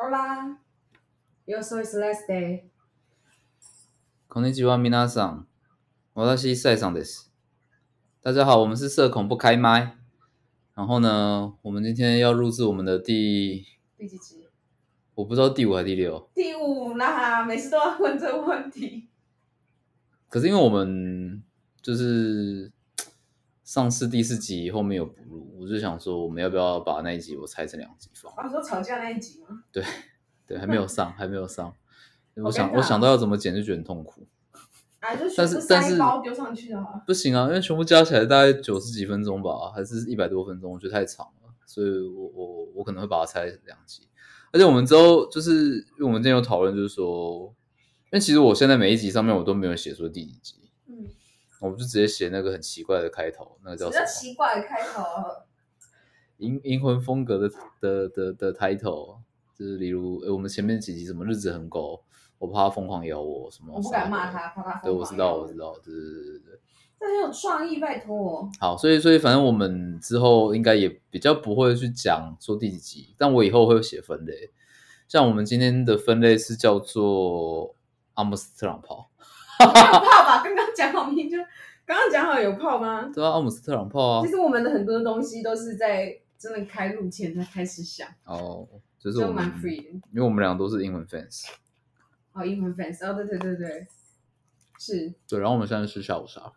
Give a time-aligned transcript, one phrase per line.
[0.00, 0.56] Hola,
[1.46, 2.64] yo soy Celeste。
[4.28, 5.46] こんにちは、皆さん。
[6.14, 7.32] 私赛上です。
[8.22, 9.96] 大家好，我们是社恐不开麦。
[10.74, 13.66] 然后呢，我们今天要录制我们的第，
[13.96, 14.46] 第几集？
[15.14, 16.28] 我不知道第五还是第六。
[16.34, 19.08] 第五啦，每次都要问这个问题。
[20.28, 21.42] 可是因为我们
[21.80, 22.70] 就是
[23.71, 28.29] 上次第四集后面有补录，我就想说，我们要不要把那一集我拆成两集放？
[28.33, 29.63] 啊，说吵架那一集吗？
[29.71, 29.81] 对，
[30.45, 31.73] 对，还没有上，还没有上。
[32.35, 34.27] 我想，我想到要怎么剪就觉得很痛苦。
[34.99, 44.05] 啊，就全但是但是丢上去的，不行啊，因为全部加起来大概九十几分钟吧，还是一百多分钟，我觉得太长了，所以我我我可能会把它拆成两集。
[44.51, 50.55] 而且我们之后就是，因为我们今天有讨论，就是说，因为其实我现在每一集上面我都没有写说第几集，
[51.61, 55.03] 嗯，我就直接写那个很奇怪的开头，那个叫比较什么奇怪的开头。
[56.37, 59.19] 银银魂风格的的的的 title，
[59.55, 62.03] 就是例如，呃我们前面几集什么日子很狗，
[62.39, 64.31] 我怕他疯狂咬我，什么我不敢骂。
[64.31, 66.59] 他，怕他对，我知道，我知道，对对对对对。
[66.99, 68.49] 这很有创意，拜托。
[68.59, 74.51] 好，所以所以反正我们之后应该也比较不会去讲说第几集，但我以后会写分类。
[75.07, 77.75] 像我们今天的分类是叫做
[78.13, 79.09] 阿姆斯特朗炮，
[79.61, 80.41] 有泡吧？
[80.43, 81.37] 刚刚讲好明就，
[81.85, 83.11] 刚刚讲好有炮吗？
[83.13, 89.89] 对啊，奥姆斯特朗炮啊其，实我们的很多东西都是在真的开录前才开始想，哦，就是我们就蛮 free 的。
[90.11, 91.45] 因为我们俩都是英文 fans，
[92.33, 93.87] 哦，英文 fans，哦，对对对对，
[94.79, 96.51] 是，对，然后我们现在吃下午茶，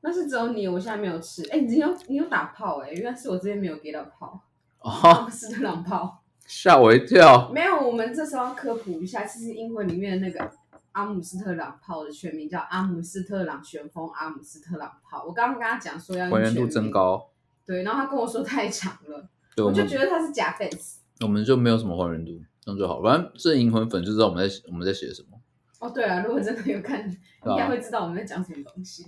[0.00, 1.48] 那是只有你，我现在没有吃。
[1.50, 4.42] 哎，你有你有打炮哎、原来是我这边没有给到炮，
[4.78, 6.18] 阿哦，姆斯特朗炮。
[6.44, 10.52] 吓我一跳，没有，我们这时候要科普一下，其实英文里面的那个
[10.92, 15.24] 阿姆斯特朗炮的全名叫阿姆斯特朗旋风阿姆斯特朗炮。
[15.24, 17.30] 我刚刚跟他讲说要用还原度增高，
[17.66, 20.96] 对，然后他跟我说太长了，对，我就觉得他是假 fans。
[21.20, 23.00] 我们就没有什么还原度，这样就好。
[23.02, 25.40] 反正这银魂粉就知道我们在我们在写什么。
[25.78, 29.06] 哦，对啊，如果真的有看，应该会知道我们在讲什么东西。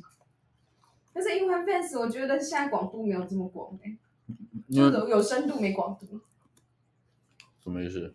[1.12, 3.96] 但是银魂 fans，我觉得现在广度没有这么广哎、
[4.68, 6.20] 就是有有深度没广度。
[7.62, 8.14] 什么意思？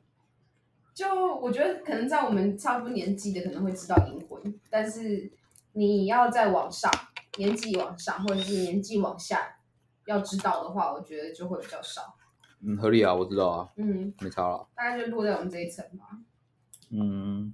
[0.99, 5.31] 就我觉得可能在我们差不多年纪的可能会知道银魂，但是
[5.71, 6.91] 你要再往上，
[7.37, 9.59] 年纪往上或者是年纪往下，
[10.07, 12.17] 要知道的话，我觉得就会比较少。
[12.59, 14.67] 嗯，合理啊，我知道啊，嗯，没差了。
[14.75, 16.19] 大概就落在我们这一层吧。
[16.89, 17.53] 嗯，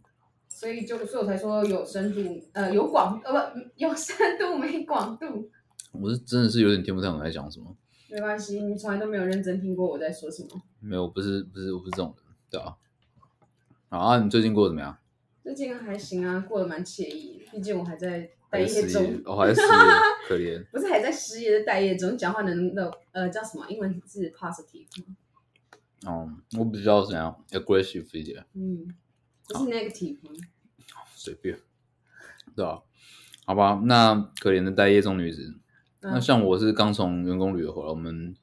[0.50, 5.52] 所以就所以我才说有深度，呃，有广呃不有深度没广度，
[5.92, 7.78] 我是真的是有点听不太懂你在讲什么。
[8.10, 10.50] 没关系，你从来都没有认真听过我在说什么。
[10.80, 12.76] 没有，不是不是我不是这种人，对啊。
[13.96, 14.98] 好啊，你最近过得怎么样？
[15.42, 18.20] 最近还行啊，过得蛮惬意的，毕竟我还在
[18.50, 19.70] 待还业中还是失业，
[20.28, 20.66] 可怜。
[20.66, 23.66] 不是还在失业的待业中，讲话能的呃叫什么？
[23.70, 25.16] 英文是 positive 吗？
[26.06, 26.30] 哦，
[26.60, 28.86] 我比较怎样 aggressive 一点，嗯，
[29.48, 30.32] 不是 negative 吗？
[31.16, 31.58] 随便，
[32.54, 32.82] 对啊。
[33.46, 35.54] 好吧，那可怜的待业中女子，
[36.02, 38.36] 那嗯像我是刚从员工旅游回来，我们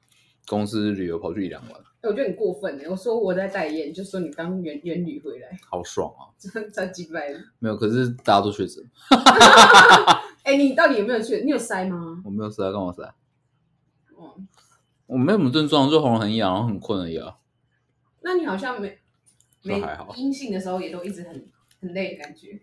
[0.47, 6.27] 公司旅游跑去宜良玩，我觉得很过分哎、我说我在代言，就说你刚远远旅回来，好爽啊！
[6.37, 7.39] 真超级白的。
[7.59, 8.83] 没有，可是大家都确诊
[10.43, 11.41] 哎、你到底有没有去？
[11.45, 12.21] 你有塞吗？
[12.25, 13.03] 我没有塞，干嘛塞？
[14.17, 14.35] 哦，
[15.05, 17.37] 我没什么症状，就喉咙很痒，然后很困而已啊。
[18.21, 18.99] 那你好像没
[19.63, 21.49] 没还好阴性的时候也都一直很
[21.79, 22.61] 很累的感觉。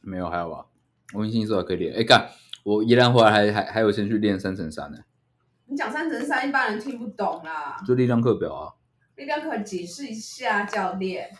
[0.00, 0.66] 没有，还好吧。
[1.14, 1.94] 我阴性时候还可以练。
[1.94, 2.28] 哎，干，
[2.64, 4.98] 我宜兰回来还还还有先去练三乘三呢，
[5.72, 7.82] 你讲三乘三，一般人听不懂啦。
[7.86, 8.74] 就力量课表啊。
[9.16, 11.30] 力量课解释一下，教练。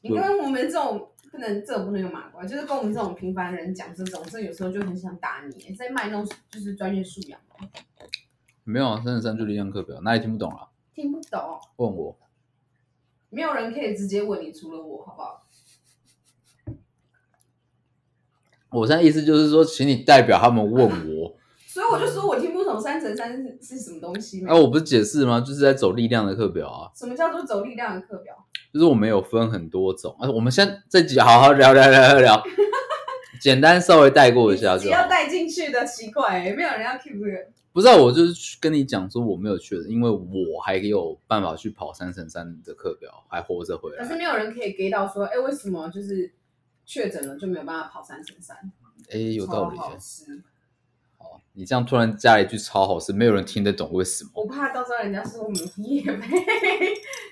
[0.00, 7.38] 你跟我们这种不能，这种不能有马关，就是跟我们这种平凡人讲这种，这有时候就很想打你，在卖弄就是专业素养，
[8.64, 10.68] 没有啊，三乘三就力量课表，哪里听不懂啊？
[10.94, 11.60] 听不懂。
[11.76, 12.18] 问我。
[13.28, 15.46] 没有人可以直接问你，除了我，好不好？
[18.70, 21.36] 我现在意思就是说，请你代表他们问我。
[21.74, 24.52] 所以我就说我听不懂三乘三是是什么东西吗。
[24.52, 25.40] 哎、我不是解释吗？
[25.40, 28.34] 就是在走力量的课表啊，什么叫做走力量的课表？
[28.72, 30.16] 就是我们有分很多种。
[30.18, 32.42] 啊，我们先这集好好聊聊聊聊聊，
[33.40, 35.08] 简单稍微带过一下就好要。
[35.08, 37.48] 带进去的，奇怪、欸，没有人要 keep 这个。
[37.72, 44.18] 不是、啊，我就是去跟你讲说我没有确诊，因为我还有办法去跑三乘三的课表，还活着回来可是来。
[44.18, 46.32] 没有人可以给到说，哎、为什么就是
[46.84, 48.56] 确诊了就没有办法跑三乘三？
[49.12, 49.78] 哎、有道理
[51.56, 54.30] 你这样突然加了一句超好吃，没有人听得懂为什么。
[54.34, 56.36] 我怕到时候人家说我们夜配，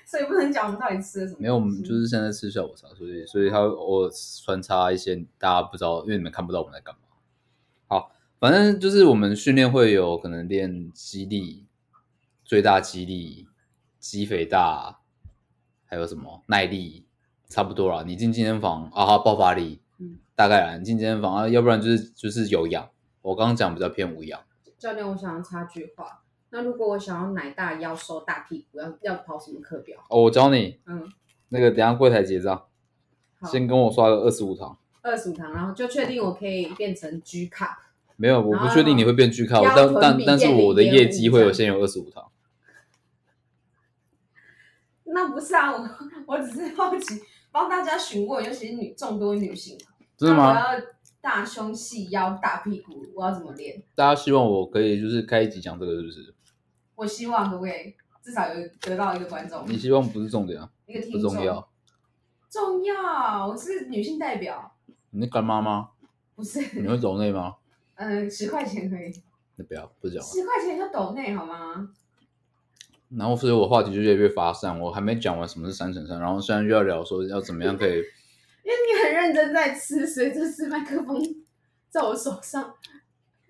[0.05, 1.39] 所以不能讲我们到底吃了什么。
[1.41, 4.11] 没有，我们就是现在吃下午茶，所以所以他会偶尔
[4.45, 7.01] 穿插一些大家不知道，因为你们看不到我们在干嘛。
[7.87, 11.65] 好，反正就是我们训练会有可能练肌力、
[12.45, 13.49] 最大肌力、
[13.99, 14.99] 肌肥大，
[15.85, 17.05] 还还有什么耐力，
[17.47, 18.03] 差不多啦。
[18.03, 20.75] 你进健身房啊，爆发力，嗯，大概啦。
[20.75, 22.89] 你进健身房啊，要不然就是就是有氧。
[23.23, 24.39] 我刚刚讲比较偏无氧。
[24.77, 26.21] 教练，我想要插句话。
[26.51, 29.97] 那如果我想要奶大腰瘦大屁股，要要跑什么课表？
[30.09, 31.11] 哦，我教你，嗯，
[31.49, 32.65] 那个等下柜台结账，
[33.45, 34.77] 先跟我刷个二十五堂。
[35.01, 37.77] 二十五堂，然后就确定我可以变成 G cup。
[38.17, 42.29] 没有，我不确定你会变 G 卡，腰但但但是我的业绩会有0.5先有二十五堂。
[45.05, 45.89] 那不是啊，我
[46.27, 47.21] 我只是好奇，
[47.51, 49.77] 帮大家询问，尤其是女众多女性，
[50.17, 50.61] 真的吗？
[51.23, 53.81] 大胸细腰大屁股，我要怎么练？
[53.95, 56.35] 大家希望我可以就是开一集讲这个，是不是？
[56.95, 61.21] 我希望可不可以至少有得到一个观众，你希望不是重点啊，一个听众。
[61.21, 61.69] 不重要。
[62.49, 64.75] 重要，我是女性代表，
[65.11, 65.91] 你是干妈吗？
[66.35, 67.55] 不是，你会抖内吗？
[67.95, 69.23] 嗯，十块钱可以，
[69.55, 70.23] 那不要，不讲了。
[70.23, 71.87] 十块钱就抖内好吗？
[73.15, 78.01] 然后所以我话题就越来越发散，我还没讲完什么是三乘三，然后现在又要聊说要怎么样可以，
[78.63, 81.21] 因为你很认真在吃，所以这次麦克风
[81.89, 82.73] 在我手上，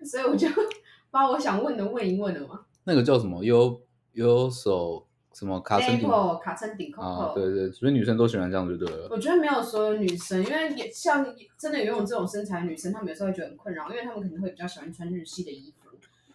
[0.04, 0.48] 所以我就
[1.10, 2.66] 把我想问的问一问了嘛。
[2.84, 3.80] 那个叫什么优
[4.12, 9.08] 优手什么卡森顶 Apple 卡森顶 Coco，、啊，对对，所以女生都喜欢这样就对了。
[9.10, 11.26] 我觉得没有所有女生，因为也像
[11.58, 15.90] 真的有种这种身材的女生，她们有时候会觉得很困扰，因为她们可能会比较喜欢穿日系的衣服。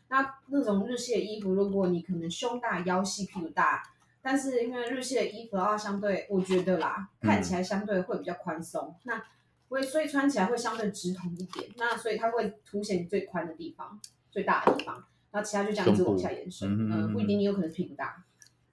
[0.09, 3.83] 那那种日系的衣服，如果你可能胸大、腰细、屁股大，
[4.21, 9.21] 但是因为日系的衣服的话，相对我觉得啦，看起来相对会比较宽松，那
[9.69, 13.99] 会所以穿起来会相对直筒一点，那所以它会凸显最宽的地方、
[14.29, 16.91] 最大的地方，然后其他就这样子往下延伸。
[16.91, 18.23] 嗯，不一定你有可能是屁股大。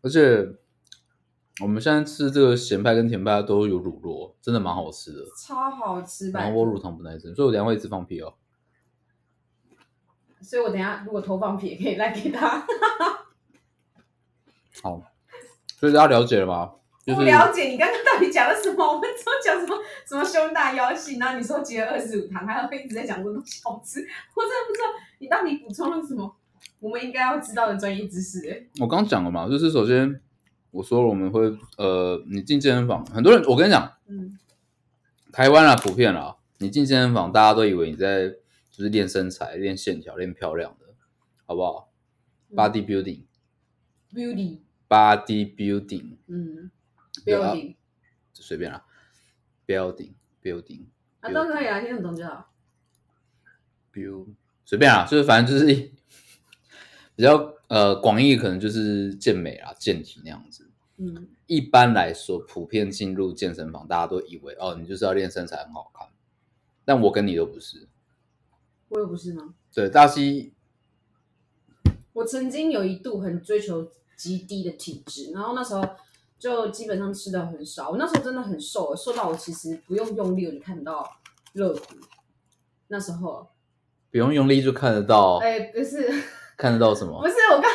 [0.02, 0.46] 而且
[1.62, 5.24] 我们现在吃这个咸派跟甜派都有乳酪，真的蛮好吃的。
[5.38, 6.40] 超好吃吧？
[6.40, 8.34] 然后我乳糖不耐症，所以我等一下会一直放屁哦。
[10.40, 12.66] 所以我等下如果偷放屁也可以来给他。
[14.82, 15.02] 好，
[15.78, 16.72] 所以大家了解了吗？
[17.04, 18.84] 就是不了解你刚刚到底讲了什么？
[18.84, 19.76] 我们都讲什么
[20.08, 24.00] 什么胸大腰细，然后你说结了二十五堂，还有一直在讲这种东西好吃，
[24.34, 24.86] 我真的不知道
[25.18, 26.34] 你到底补充了什么
[26.80, 28.68] 我们应该要知道的专业知识、欸。
[28.80, 30.20] 我刚讲了嘛，就是首先
[30.72, 31.42] 我说了我们会
[31.78, 34.36] 呃，你进健身房，很多人我跟你讲，嗯，
[35.32, 40.86] 台湾啊普遍啊，你进健身房，大家都以为你在就是练身材、练线条、练漂亮的，
[41.46, 41.92] 好不好
[42.50, 43.26] 嗯？Body building，body
[44.12, 44.58] beauty，
[44.88, 46.70] building，嗯
[47.24, 47.76] 对啊，building
[48.34, 48.84] 随便啦
[49.66, 50.12] ，building
[50.42, 50.86] building
[51.20, 52.52] 啊都可以啊，听得懂就好。
[53.92, 54.28] build
[54.64, 55.74] 随便啊，就是反正就是
[57.16, 60.70] 比较呃广义，可能就是健美啊、健体那样子。
[60.98, 66.08] 嗯，一般来说，普遍进入健身房，大家都以为哦，你就是要练身材很好看，
[66.84, 67.88] 但我跟你都不是。
[68.88, 69.54] 我也不是吗？
[69.74, 70.54] 对，大西
[72.12, 75.84] 我曾经有一度很追求极低的体质，然后那时候
[76.38, 77.90] 就基本上吃的很少。
[77.90, 81.06] 我那时候真的很瘦，瘦到我其实不用用力我就看得到
[81.52, 81.80] 肋骨。
[82.88, 83.46] 那时候，
[84.10, 86.08] 不用用力就看得到，哎、不是。
[86.56, 87.28] 看得到什么不？
[87.28, 87.70] 是我刚，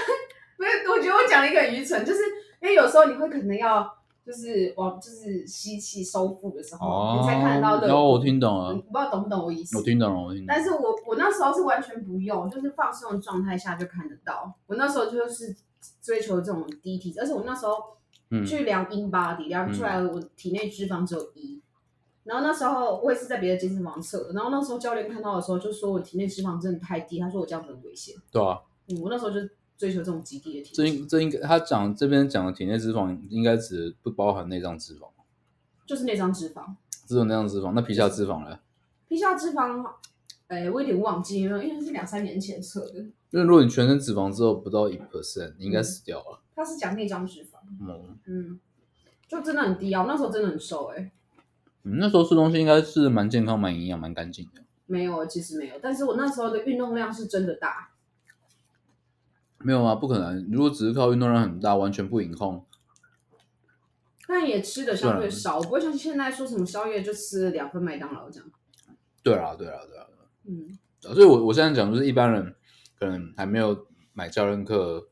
[0.57, 2.19] 不是，我觉得我讲了一个很愚蠢，就是
[2.61, 3.87] 因为有时候你会可能要
[4.25, 8.23] 就是往就是吸气收腹的时候，哦，你才看得到肋然后我骨。
[8.23, 9.77] 听懂了，我不知道懂不懂我意思？
[9.77, 10.53] 我听懂了，我听懂了。
[10.55, 14.51] 但是我我那时候是完全不用，就是放松的状态下就看得到。
[14.65, 15.55] 我那时候就是
[16.01, 17.97] 追求这种低体脂，而且我那时候
[18.29, 21.61] 嗯去量 in body，量出来我体内脂肪只有一。
[22.23, 28.15] 然后那时候我也是在别的健身房测的，然后那时候教练看到的时候就说我体内脂肪真的太低，他说我这样子很危险。
[28.31, 29.39] 对啊，嗯，我那时候就
[29.75, 35.07] 追求这种极低的体这质，应这应该他讲这边讲的体内脂肪应该指不包含内脏脂肪，
[35.87, 36.75] 就是内脏脂肪，
[37.07, 38.59] 只有内脏脂肪，那皮下脂肪呢？
[39.09, 39.83] 皮下脂肪，
[40.51, 42.99] 哎，我有点忘记了，因为是两三年前测的。
[43.29, 46.41] 因为如果你全身脂肪只有不到一 percent，你应该死掉了。
[46.53, 48.59] 他是讲内脏脂肪，嗯，嗯，
[49.29, 50.01] 就真的很低啊。
[50.01, 51.09] 我那时候真的很瘦、哎，
[51.83, 54.61] 嗯那时候吃东西应该是蛮健康、蛮营养、蛮干净的。
[54.87, 57.91] 没有，其实没有，但是我那时候的运动量是真的大。
[59.59, 60.45] 没有啊，不可能。
[60.51, 62.65] 如果只是靠运动量很大，完全不饮控，
[64.27, 68.49] 但也吃的相对对少，我不会像现在说什么宵夜就吃了两份麦当劳这样。
[69.23, 70.07] 对啊，对啊，对啦。
[70.45, 72.55] 嗯，所以我我现在讲就是一般人
[72.97, 75.07] 可能还没有买教练课，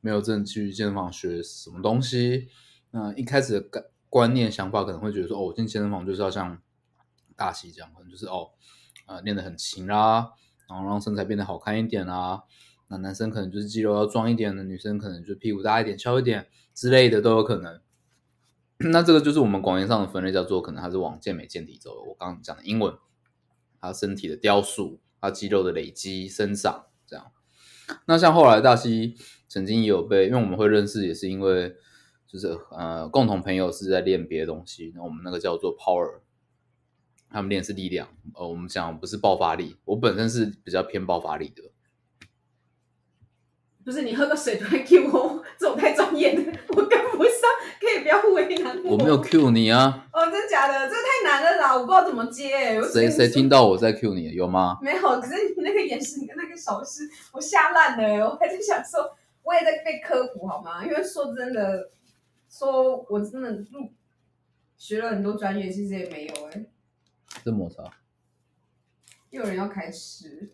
[0.00, 2.48] 没有正去健身房学什么东西，
[2.90, 6.60] 那一开始的观观念想法可能会觉得说，哦，我进健身房就是要像
[7.36, 8.50] 大西这样，可能就是哦，
[9.06, 10.30] 呃，练得很勤啦，
[10.68, 12.44] 然后让身材变得好看一点啦。
[12.88, 17.80] 那男生可能就是肌肉要壮一点的，女生可能就屁股大一点、翘一点之类的都有可能。
[18.92, 22.02] 那这个就是我们广义上的分类，叫做可能它是往健美健体走的。
[22.02, 22.94] 我刚刚讲的英文，
[23.84, 27.30] 他身体的雕塑，他肌肉的累积生长这样。
[28.06, 29.14] 那像后来大西
[29.46, 31.76] 曾经也有被，因为我们会认识，也是因为
[32.26, 36.20] 就是呃共同朋友是在练别的东西，那我们那个叫做 power，
[37.28, 41.62] 他们练是力量，呃，我们讲不是爆发力，我本身是比较偏爆发力的。
[43.84, 46.58] 不是你喝个水突然 Q 我，这种太专业的，
[47.80, 48.92] 可以不要为难我。
[48.92, 50.88] 我没有 Q 你啊，哦，真的假的？
[50.88, 52.78] 这太难了啦，我不知道怎么接。
[52.80, 54.78] 我谁谁听到我在 Q 你有吗？
[54.82, 58.28] 没有，可是你那个眼神跟那个手势，我吓烂了。
[58.28, 60.84] 我还是想说，我也在被科普好吗？
[60.84, 61.90] 因为说真的，
[62.48, 63.92] 说我真的入
[64.76, 66.64] 学了很多专业，其实也没有哎、
[67.44, 67.82] 这摩擦。
[69.30, 70.52] 又有人要开始，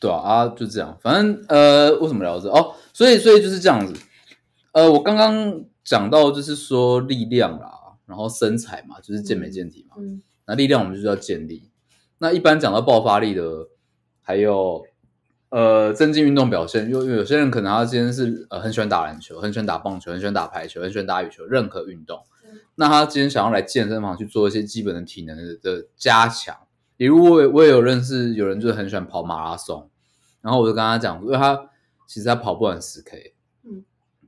[0.00, 2.74] 对啊，啊，就这样，反正呃，为什么聊这哦？
[2.94, 3.94] 所以所以就是这样子。
[4.72, 7.70] 呃，我刚刚讲到就是说力量啦，
[8.06, 9.96] 然后身材嘛，就是健美健体嘛。
[9.98, 11.70] 嗯那力量我们就是要建立。
[12.18, 13.68] 那一般讲到爆发力的，
[14.20, 14.84] 还有
[15.50, 22.58] 呃增进运动表现，因为有些人可能他今天是呃很喜欢打篮球，很喜欢打棒球，很喜欢打排球，很喜欢打羽球，任何运动嗯。
[22.74, 26.56] 那他今天想要来健身房去做一些基本的体能的的加强。
[26.96, 29.88] 比如我也我也有认识有人就是很喜欢跑马拉松，
[30.40, 31.70] 然后我就跟他讲，因为他
[32.08, 33.41] 其实他跑不完十 K，嗯，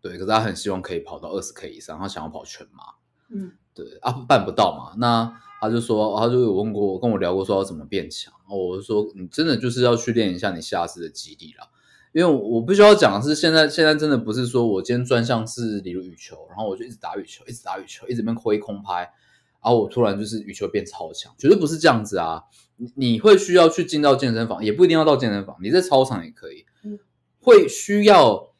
[0.04, 2.84] 对，可是他很希望可以跑到二十 K 以上，他想要跑全马，
[3.30, 4.94] 嗯对啊，办不到嘛。
[4.98, 8.30] 那他就说，他就有问过，跟我聊过说要怎么变强。
[8.50, 11.66] 我就说，你真的就是要去练一下你下肢的肌力啦。
[12.12, 22.42] 因为我必须要讲的是，现在现在真的不是说我今天专项是比如羽球，然后我就一直打羽球，一直打羽球，一直边挥空拍，然后我突然就是羽球变超强，绝对不是这样子啊！
[22.76, 27.00] 你你会需要去进到健身房，也不一定要到健身房，你在操场也可以，嗯
[27.40, 28.53] 会需要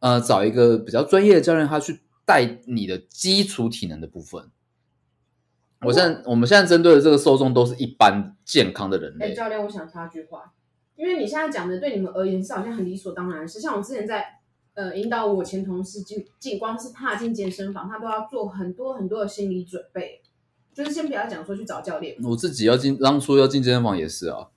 [0.00, 4.50] 呃找一个比较专业的教练，他去带你的基础体能的部分。
[5.82, 10.52] 我现在我们现在针对的这个受众都是一般健康的人哎、类，教练，我想插句话，
[10.96, 13.58] 因为你现在讲的对你们而言是好像很理所当然的事。
[13.58, 14.40] 像我之前在
[14.74, 20.20] 呃引导我前同事进进，光是踏进健身房，他都要做很多很多的心理准备。
[20.72, 24.48] 就是先不要讲说去找教练，我自己要进，当初要进健身房也是啊。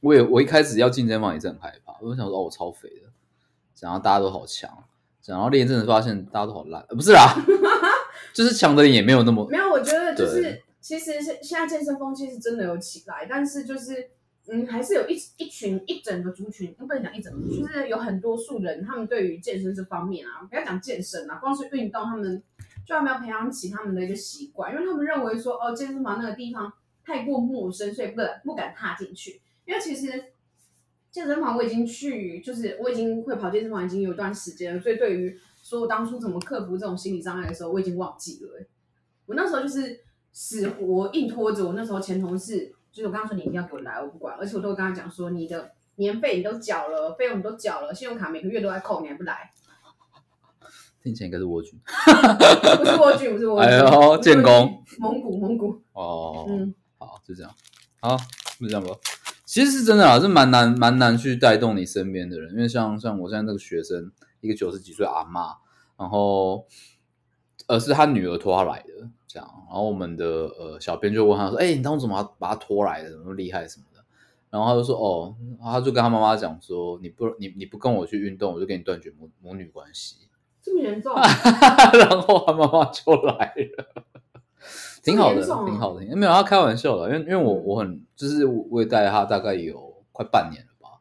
[0.00, 3.05] 我也我一开始要进健身房也是很害怕，我就想说哦，我超肥的，
[3.80, 4.70] 然后大家都好强，
[5.26, 7.34] 然后练一阵子发现大家都好烂，呃、不是啦，
[8.32, 14.10] 就是强的人也没有那么没有，我觉得就是其实现现在健身风气是真的有起来，但是就是
[14.48, 22.40] 嗯，还是有一一群一整个族群，不能讲一整个，就是有很多数人，他们对于健身这方面啊，不要讲健身啊，光是运动，他们
[22.86, 26.72] 就还没有培养起他们的一个习惯，因为他们认为说哦，健身房那个地方
[27.04, 29.40] 太过陌生，所以不敢不敢踏进去。
[29.64, 30.26] 因为其实
[31.16, 38.66] 健身房我已经去，就是我已经会跑健身房已经有一段时间了，所以对于说我当初怎么克服这种心理障碍的时候，我已经忘记了、欸。
[39.24, 39.98] 我那时候就是
[40.30, 49.50] 死活硬拖着我那时候前同事，就是我刚刚说你一定要给我来，我不管，而且我都会跟他讲说你的年费你都缴了，费用你都缴了，信用卡每个月都在扣，你还不来？
[51.02, 51.80] 听起来应该是蜗居
[52.76, 56.44] 不是蜗居，不是蜗居，哎呦建功，蒙古蒙古，哦。
[56.50, 57.54] 嗯，好，就这样，
[58.00, 58.18] 好，
[58.60, 58.90] 就这样吧。
[59.46, 64.10] 其实是真的啊，是蛮难蛮难去带动你身边的人，因为像像我现在那个学生，
[64.40, 65.56] 一个九十几岁阿嬷，
[65.96, 66.66] 然后
[67.68, 74.04] 呃是他女儿拖他来的，这样，然后我们的呃小编就问他说，哎、你当初怎么把他拖来的，怎么厉害什么的，
[74.50, 80.28] 然后他就说，哦，他就跟他妈妈讲说，你不你你不跟我去运动，我就跟你断绝母母女关系，
[80.60, 81.14] 这么严重？
[81.94, 84.15] 然后他妈妈就来了，
[85.02, 86.04] 挺好的，挺好的。
[86.16, 91.00] 没有，他开玩笑的，因为因为我我很就是我也带他大概有快半年了吧，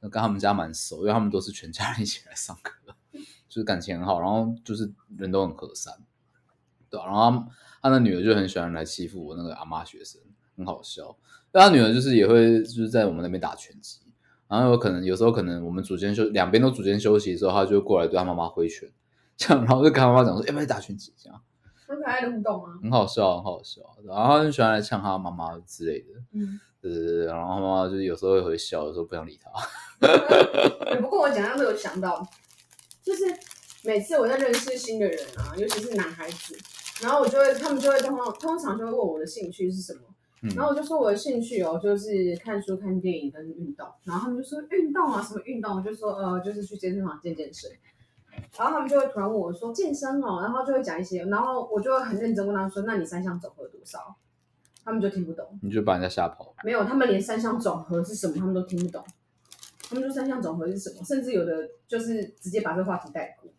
[0.00, 2.72] 那跟他们家蛮熟，因为他们都是全家人一起来上课，
[3.48, 5.94] 就是感情很好，然后就是人都很和善，
[6.90, 7.48] 对、啊、然后他
[7.82, 10.20] 他的女儿就很喜欢来欺负我那个阿妈学生，
[10.56, 11.16] 很好笑。
[11.50, 14.00] 但他女儿就是也会就是在我们那边打拳击，
[14.48, 18.90] 然后有可能有时候可能我们组间休两边都组间休息的时候，他就过来对他妈妈挥拳。
[19.36, 21.14] 这样，然后就跟他妈妈讲说，要不要打拳击？
[21.16, 21.57] 这样很
[22.08, 23.80] 可爱的互动啊，很好笑，很好笑。
[24.04, 26.58] 然后他很喜欢来呛他妈妈之类的，嗯。
[26.80, 27.26] 对对对。
[27.26, 29.50] 然后他妈妈就是有时候会回笑，有时候不想理他。
[30.86, 32.24] 对不过我讲到这个，我想到，
[33.02, 33.24] 就是
[33.82, 36.56] 每次我在认识新的人啊，尤其是男孩子，
[37.02, 40.00] 然后我就会，他们就会通通常就会问我的兴趣是什么，
[40.42, 45.76] 嗯然后我就说我的兴趣哦，就是看书、看电影跟运动，然后他们就说运动啊，什么运动？
[45.76, 47.68] 我就说呃，就是去健身房健健身。
[48.58, 54.16] 然后他们就会突然问我说健身哦，然后就会讲一些，然后我就会很认真问他们说，那你三项总和多少？
[54.84, 55.44] 他们就听不懂。
[55.62, 56.54] 你就把人家吓跑。
[56.64, 59.04] 没有，他们连三项总和是什么他们都听不懂。
[59.88, 63.50] 他们说三项总和是什么，甚至有的就是直接把这个话题带过，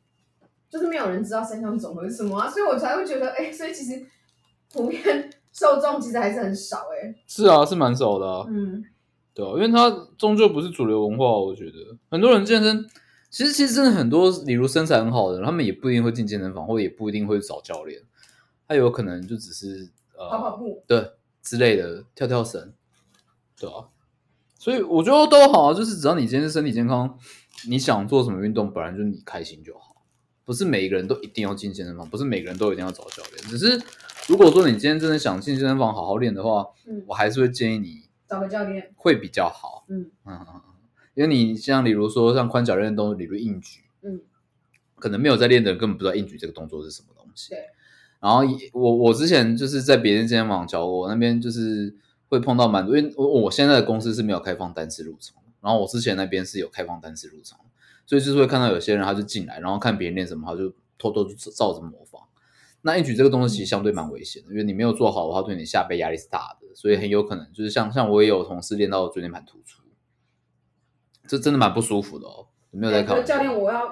[0.69, 4.05] 就是没有人知道三项总和是什么啊，所以我才会觉得，哎、所以其实
[4.71, 8.83] 普遍受众其实还是很少、哎，是啊，是蛮少的、啊，嗯，
[9.33, 11.73] 对啊，因为它终究不是主流文化，我觉得
[12.11, 12.85] 很多人健身，
[13.29, 18.01] 其实其实真的很多，例如身材很好的人，他们也不一定会进健身房，或者也不一定会找教练，
[18.67, 22.73] 他有可能就只是呃跑跑步，对之类的跳跳绳，
[23.59, 23.89] 对啊。
[24.57, 27.17] 所以我觉得都好啊，就是只要你今天是身体健康，
[27.67, 30.03] 你想做什么运动，本来就是你开心就好，
[30.43, 33.81] 不是每一个人都一定要进健身房，不是每个人都一定要找教练，只是
[34.27, 40.11] 如果说你今天真的想进健身房好好练的话，嗯，我还是会建议你找个教练，会比较好，嗯。
[40.25, 40.68] 嗯嗯嗯，
[41.19, 44.21] 因为你像比如说像宽脚练动作，比如硬举，嗯，
[44.95, 47.49] 可能没有在练的人根本不知道硬举这个动作是什么东西。
[47.49, 47.59] 对。
[48.21, 48.39] 然后
[48.71, 51.93] 我我之前就是在别人健身房教我，那边就是
[52.29, 57.59] 会碰到蛮多，因为我我现在的公司是没有开放单次入场的，然后我之前那边是有开放单次入场，
[58.05, 62.21] 所以就是会看到有些人他就进来，然后看别人练什么，他就偷偷照着模仿。
[62.81, 69.78] 那硬举这个东西其实相对蛮危险的，因为你没有做好的话，对你下背压力是大的，所以很有可能就是像像我也有同事练到椎间盘突出，
[71.29, 72.47] 这真的蛮不舒服的哦。
[72.71, 73.21] 没有在开玩笑。
[73.21, 73.87] 哎可是教练，我要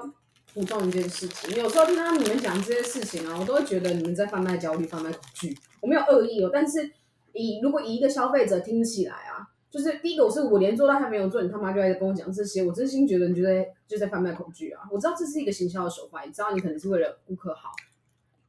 [0.54, 5.56] 补充一件事情，有时候听到你们讲这些事情啊，我都会觉得你们在贩卖焦虑、贩卖恐惧。
[5.80, 6.92] 我没有恶意哦，但是
[7.34, 14.82] 以如果以一个消费者听起来啊，就是第一个，我是我连做到还没有做，你他妈就在跟我讲这些，我真心觉得你就在就在贩卖恐惧啊！
[14.92, 17.70] 我知道这是一个行销的手法，也知道你可能是为了顾客好，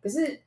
[0.02, 0.40] 可是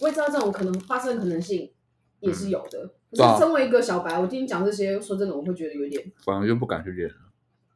[0.00, 1.72] 我也知道这种可能发生的可能性
[2.20, 2.90] 也是有的。
[3.10, 7.16] 可是身为一个小白，我听你讲这些，说真的，我会觉得有点反而就不敢去练了，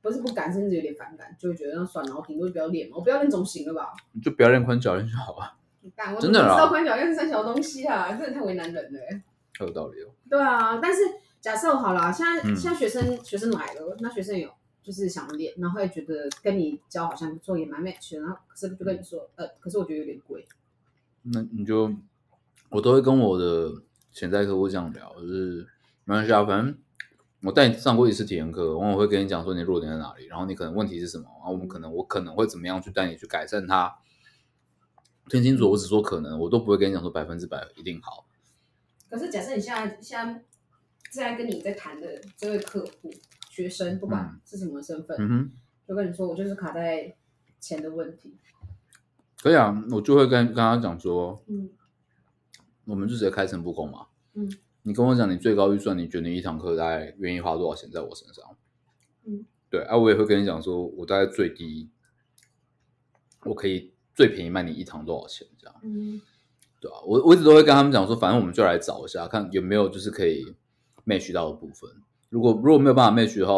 [0.03, 3.93] 不是不敢，甚至有点反感，就会觉得那算了，我顶多就不要练嘛，我不要练总行了吧？
[4.13, 5.55] 你就不要练宽脚练就好了，
[5.97, 9.23] 干，我真的啦怎么知道宽脚练是三小东西啊，真的太为难人了欸。
[9.59, 10.11] 很有道理哦。
[10.29, 11.01] 对啊，但是
[11.41, 14.51] 假设好啦，现在、嗯现在学生学生来了，那学生有
[14.83, 20.45] 就是想练，然后也觉得跟你教好像不错，也蛮 match，然后可是就跟你说，呃，可是我觉得有点贵。
[21.23, 21.93] 那你就
[22.71, 23.71] 我都会跟我的
[24.11, 25.67] 潜在客户这样聊，就是
[26.05, 26.77] 没关系啊，反正
[27.43, 33.97] 我带你上过一次体验课，然后我会跟你讲说你的弱点在哪里，然后你可能问题是什么，然后我们可能我可能会怎么样去带你去改善它。
[35.29, 38.27] 听清楚，我只说可能，我都不会跟你讲说百分之百一定好。
[39.09, 40.45] 可是假设你现在现在
[41.11, 43.11] 现在跟你在谈的这位客户
[43.51, 45.53] 学生，不管嗯是什么身份，嗯哼，
[45.87, 47.17] 就跟你说，我就是卡在
[47.61, 48.37] 钱的问题。
[49.43, 51.71] 可以啊，我就会跟跟他讲说，嗯
[52.85, 54.07] 我们就直接开诚布公嘛。
[54.35, 54.51] 嗯，
[54.83, 58.45] 你跟我讲你最高预算，你觉得你一堂课大概愿意花多少钱在我身上？
[59.25, 61.89] 嗯，对啊，我也会跟你讲说，我大概最低，
[63.45, 66.21] 我可以最便宜卖你一堂多少钱这样，嗯
[66.81, 70.45] 对啊，我我一直都会跟他们讲说，反正我们就来找一下，看有没有就是可以
[71.07, 71.89] match 到的部分。
[72.29, 73.53] 如果如果没有办法 match 的话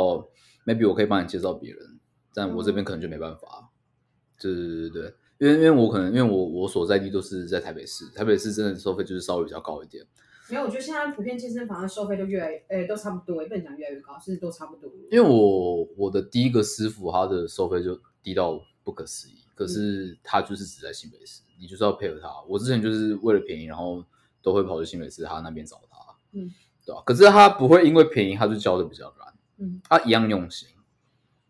[0.66, 1.98] ，maybe 我可以帮你介绍别人，
[2.34, 3.70] 但我这边可能就没办法。
[4.38, 10.04] 对对对对，因为因为我可能因为我我所在地都是在台北市，台北市真的收费就是稍微比较高一点。
[10.50, 14.90] 没有，我觉得现在普遍健身房的收费都越来越，呃，都差不多，也不能讲越来越高，是都差不多。
[15.10, 22.28] 因为我我的第一个师傅他的收费就低到不可思议，可是他就是只在新北市，你就是要配合他。
[22.46, 24.04] 我之前就是为了便宜，然后
[24.42, 26.50] 都会跑去新北市他那边找他，嗯，
[26.84, 30.68] 对吧、可是他不会因为便宜他就教的比较烂，嗯，他一样用心。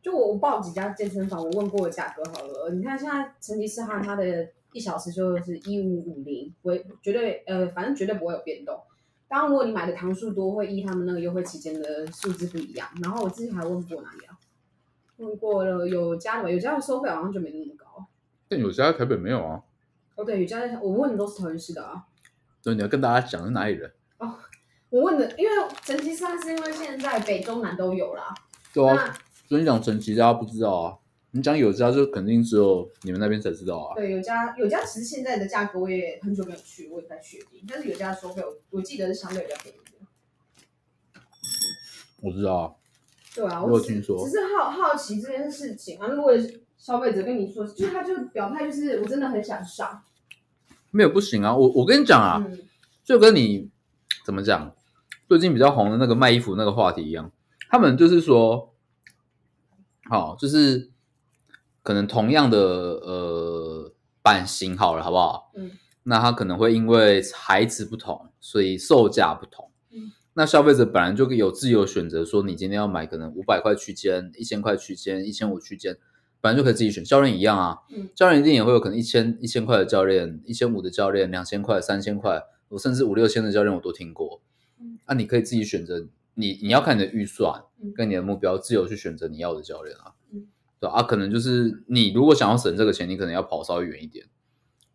[0.00, 2.70] 就我我报几家健身房，我问过的价格好了。
[2.74, 8.76] 你看现在成吉思汗他的一小时就是一五五零，不会绝对呃，反正绝对不会有变动。
[9.28, 12.88] 当然，如果你买的堂数多，会依他们那个优惠期间的数字不一样。
[13.00, 14.37] 然后我之前还问过哪里啊？
[15.18, 18.04] 问过了有家的吧，有家的收费好像就没那么高。
[18.48, 19.62] 但有家台北没有啊，
[20.16, 22.04] 哦，对，有家在我问的都是桃园市的啊。
[22.60, 24.34] 所以你要跟大家讲是哪里人哦，
[24.90, 25.50] 我问的，因为
[25.84, 28.34] 成吉思汗是因为现在北中南都有啦。
[28.72, 30.98] 对啊，所以你讲神奇大家不知道啊，
[31.37, 33.97] 你讲有家就肯定只有你们那边才知道啊。
[33.97, 37.64] 对，有家有家其实现在的价格我也很久没有去，我也不太确定。
[37.68, 41.20] 但是有家的收费我我记得是相对比较便宜的。
[42.20, 42.73] 我知道啊，
[43.35, 46.07] 对啊，我有听说只是好好奇这件事情啊。
[46.07, 46.33] 如果
[46.79, 50.05] 消费者跟你说，就他就表态，就是我真的很想上，
[50.92, 51.57] 没有不行啊。
[51.57, 52.61] 我我跟你讲啊，嗯
[53.03, 53.68] 就跟你
[54.25, 54.73] 怎么讲，
[55.29, 57.33] 最近比较红的那个卖衣服那个话题一样，
[57.68, 58.73] 他们就是说，
[60.05, 60.90] 好，就是
[61.85, 63.92] 可能同样的呃
[64.23, 65.53] 版型好了，好不好？
[65.55, 65.70] 嗯，
[66.05, 69.70] 那它可能会因为材质不同，所以售价不同。
[69.92, 75.99] 嗯，那消费者本来就有自由选择，说你今天要买可能五百块区间、一千块区间、一千五区间，
[76.40, 77.05] 本来就可以自己选。
[77.05, 84.40] 教练一样啊，嗯教练一定也会有可能一千一千块的教练、一千五的教练、两千块、三千块，我甚至五六千的教练我都听过。
[84.81, 90.14] 嗯，啊，你可以自己选择，你你要看你的预算嗯跟你的目标，自由去选择你要的教练啊。
[90.90, 94.27] 啊，可能就是你如果想要省这个钱，你可能要跑稍微远一点，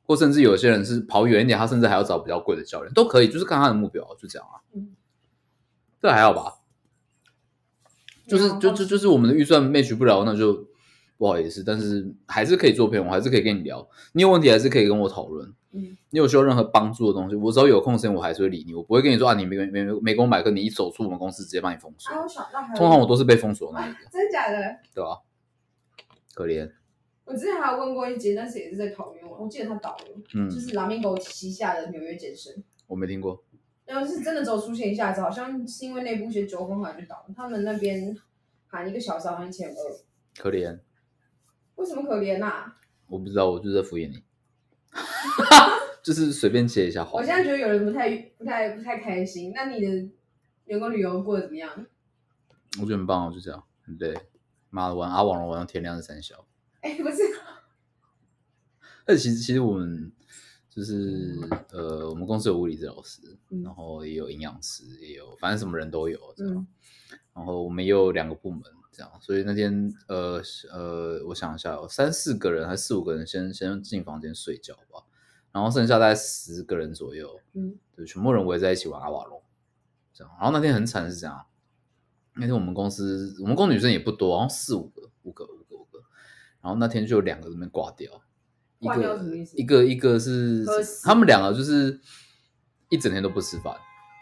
[0.03, 4.61] 或甚至有些人是跑远一点，他甚至还要找比较贵的教练，都可以，就是看他的目标，就这样啊。
[4.73, 4.95] 嗯，
[6.01, 6.55] 这还好吧？
[8.27, 10.67] 就是就就就是我们的预算 match 不了，那就
[11.17, 13.87] 不好意思，但是还是可以做朋友，我还是可以跟你聊。
[14.13, 15.51] 你有问题还是可以跟我讨论。
[15.71, 18.73] 嗯，你有需要任何帮助的东西，我只要有空时间，我还是会理你。
[18.73, 22.11] 我不会跟你说啊，你没没没没给我买课，你一走出我们公司直接把你封锁。
[22.11, 24.57] 啊，我想到，通常我都是被封锁那一个，真的假的？
[24.95, 25.19] 对吧、
[26.39, 26.71] 可怜，
[27.25, 32.63] 我之前还有问过一间，但是也是在桃园玩，我记得他倒了，嗯就，是拉米狗旗下的纽约健身。
[32.87, 33.43] 我没听过。
[33.85, 37.33] 然后是真的只有出现一下子，好像是因为内部一些纠纷，后来就倒了。
[37.35, 38.15] 他们那边
[38.67, 39.75] 喊一个小时好像一千二，
[40.41, 40.79] 可怜，
[41.75, 42.77] 为什么可怜呐、啊？
[43.07, 44.23] 我不知道，我就是在敷衍你，
[46.01, 47.21] 就是随便接一下话我。
[47.25, 49.51] 现在觉得有人不太、不太、不太开心。
[49.53, 50.09] 那你的
[50.67, 51.85] 员工旅游过得怎么样？
[52.79, 54.17] 我觉得很棒哦，就这样，很累。
[54.69, 56.45] 妈的，玩阿网龙玩到天亮是三小。
[56.81, 57.17] 哎、不是，
[59.05, 60.11] 但其实其实我们
[60.69, 61.37] 就是
[61.71, 66.55] 呃，我们公司有物理治疗师，嗯然后也有营养师，也有反正什么人都有这样。
[66.55, 66.67] 嗯
[67.33, 70.41] 然后我们也有两个部门这样，所以那天呃
[70.73, 75.05] 呃，我想一下，有三四个人还是四五个人先先进房间睡觉吧，
[75.53, 79.41] 然后剩下大概十个人左右，嗯，对，全部人围在一起玩阿瓦隆，
[80.13, 80.33] 这样。
[80.37, 81.45] 然后那天很惨是这样，
[82.39, 85.99] 那天我们公司我们公司女生也不多，然后四五个，五个五个五个，
[86.61, 88.09] 然后那天就有两个在那边挂掉，
[88.79, 91.99] 一挂掉个什么意思一个一个是喝死他们两个就是
[92.89, 93.75] 一整天都不吃饭，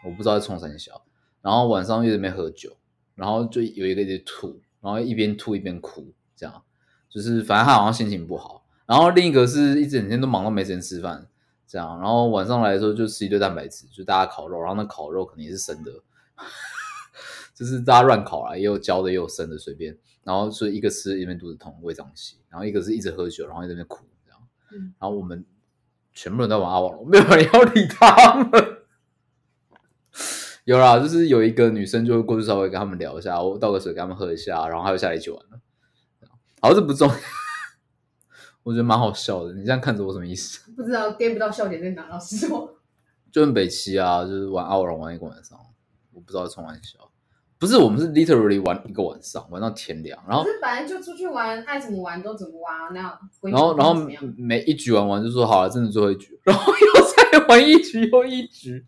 [0.04, 1.02] 我不知道在冲三小，
[1.40, 2.76] 然后晚上又在那边喝酒，
[3.14, 6.62] 然后就有一个一直吐，然后一边吐一边哭，这样。
[7.10, 8.66] 就是反正他好像心情不好。
[8.84, 11.26] 然后另一个是一整天都忙到没时间吃饭，
[11.66, 15.90] 这样，然后晚上来的时候就吃一堆蛋白质，就大家烤肉，然后那烤肉肯定也是生的，
[17.58, 19.98] 就是大家乱考啦，也有教的也有生的，随便。
[20.22, 24.40] 然后所以一个吃一边肚子痛，胃胀气，然后一个是一直喝酒，然后一直在那边哭，这样。
[24.70, 25.44] 嗯然后我们
[26.12, 28.78] 全部人在玩阿瓦隆，没有人要理他们。
[30.62, 35.60] 有啦，就是有一个女生就会过去稍微跟他们聊一下，我倒个水给他们喝一下，然后他就下来一起玩了。
[36.60, 37.14] 好，这不重要，
[38.62, 39.54] 我觉得蛮好笑的。
[39.54, 40.70] 你这样看着我什么意思？
[40.76, 42.78] 不知道 get 不到笑点在哪，老师说。
[43.32, 45.58] 就很北七啊，就是玩阿瓦隆玩一个晚上，
[46.12, 47.10] 我不知道在冲玩笑。
[47.58, 53.94] 不是，我们是 literally 玩一个晚上，玩到天亮，然后可是本来就出去玩，爱怎么玩都怎么玩，啊那样然后然后？
[54.36, 58.86] 每一局玩完就说好了，真的最后一局， 然后又再玩一局又一局，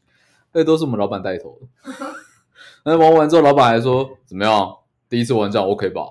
[0.53, 1.93] 这都是我们老板带头的。
[2.85, 4.77] 那玩完之后，老板还说怎么样？
[5.09, 6.03] 第一次玩这样 OK 吧？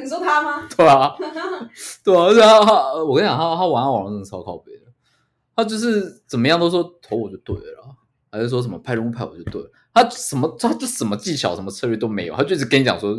[0.00, 0.66] 你说他吗？
[0.76, 1.14] 对啊，
[2.02, 4.86] 对啊，而且他他，我跟你讲，他他玩网络真的超靠背的，
[5.54, 7.94] 他就是怎么样都说投我就对了啦，
[8.32, 13.16] 还是说什么派任务派我就对了，他什么他就什么技巧什么策略都没有，他就一直跟你讲说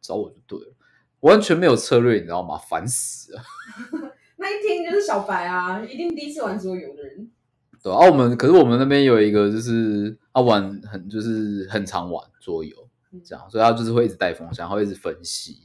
[0.00, 0.72] 找我就对了，
[1.20, 2.56] 完全没有策略，你知道吗？
[2.56, 3.42] 烦死了。
[4.36, 7.30] 那一听就是小白啊，一定第一次玩桌游的人。
[7.82, 12.74] 对啊，我们可是我们那边有一个就是他玩很就是很常玩桌游
[13.12, 15.58] 嗯这样，所以他就是会一直带风向，他会一直分析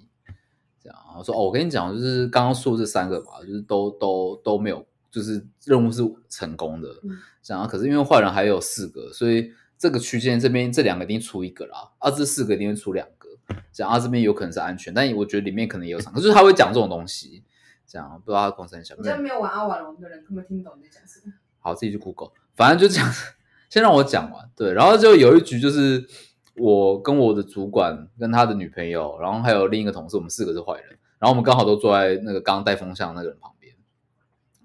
[0.83, 13.27] 这样，然后说哦，我跟你讲，就是刚刚说这三个吧，就是都都都没有，就是任务是成功的嗯这样，可是因为坏人还有四个，所以这个区间这边这两个一定出一个啦，啊，这四个一定会出两个，
[13.73, 17.43] 这样啊这边有可能是安全，但我觉得里面可能也有伤，可是他会讲这种东西，
[17.87, 18.93] 这样不知道他公司很小。
[18.95, 21.33] 你这没有玩阿瓦隆的人根本听不懂你在讲什么。
[21.57, 23.11] 好，自己去 Google，反正就这样，
[23.71, 24.47] 先让我讲完。
[24.55, 26.07] 对，然后就有一局就是
[26.57, 33.75] 我跟我的主管跟他的女朋友，然后还有另一个同事，我们四个是坏人，然后我们刚好都坐在那个刚刚带风向那个人旁边，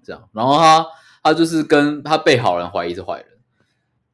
[0.03, 0.85] 这样，然后他
[1.23, 3.36] 他就是跟他被好人怀疑是坏人，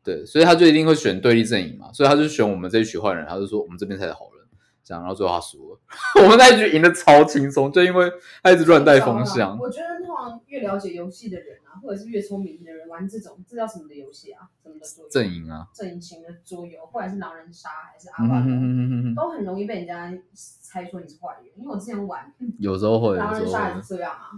[0.04, 4.46] 对，所以他就一定会选对立阵营嘛，所以他就选我们这一群坏人，他就说我们这边才是好人，
[4.84, 5.80] 这样，然后最后他输了，
[6.22, 8.12] 我们那一局赢得超轻松，就因为
[8.42, 9.58] 他一直乱带风向。
[9.58, 14.50] 我觉得通常越了解游戏的人啊，或者是越聪明的人玩这种，这叫什么的游戏啊？
[14.62, 15.10] 什么的桌游？
[15.10, 21.52] 阵营啊，阵营型的桌游，或者是狼人杀，还是阿瓦隆，都很容易被人家猜说你是坏人。
[21.56, 24.36] 因为我之前玩有时候会，有狼人杀也是这样啊，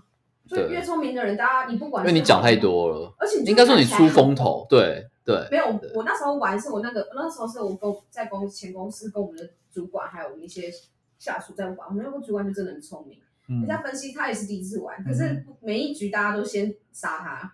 [0.48, 10.72] 就对越聪明的人，大家你不管因为你讲太，多了，而且你应该说你出风头，对对，没有，我那时候玩是我那个那时候是我公在公前公司跟我们的主管还有一些
[11.18, 13.18] 下属在玩，我们那个主管就真的很聪明，
[13.50, 17.54] 嗯人，家分析他也是第一次玩，可是每一局大家都先杀他，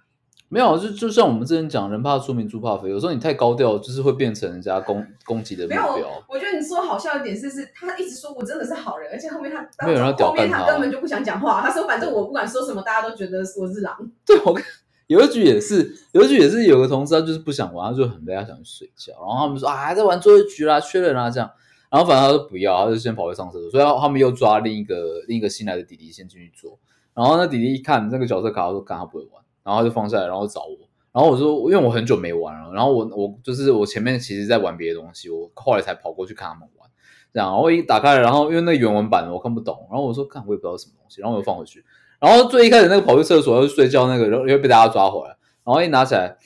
[0.49, 6.23] 没有，就就像我们之前讲，人怕出名，猪怕肥，有时候你太高调，就是会变成人家攻攻击的目没有标。
[6.27, 11.61] 我觉得你说好笑一点是，是他一直说我真的是好人，而且后面他没有人要屌后面他他根本就不想讲话。
[11.61, 14.11] 他说反正我不管说什么，大家都觉得我是狼。
[14.25, 14.61] 对我跟
[15.11, 21.51] 有一局也是，有一局也是有个同事他就是不想玩，他就很累，他想睡觉，然后他们说啊还在玩最后一局啦，缺人啊这样，
[21.89, 26.79] 然后反正他说不要，他就先跑去上厕所，所以他们又抓另一个另一个新来的弟弟先进去做，
[27.13, 30.77] 然后那弟弟一看那个角色卡，他说干他不会玩，然后他就放下来，然后找我。
[31.13, 36.89] 然后我说，因为我很久没玩了，然后我我就是我前面其实在玩别的东西，我后来才跑过去看他们玩，
[37.33, 41.83] 这样，然后一打开，然后因为那原文版我看不懂，然后我说看我也不知道什么东西，然后我又放回去，
[42.21, 46.37] 然后最一开始那个跑去厕所要去睡觉那个，然后又被大家抓回来，然后一拿起来，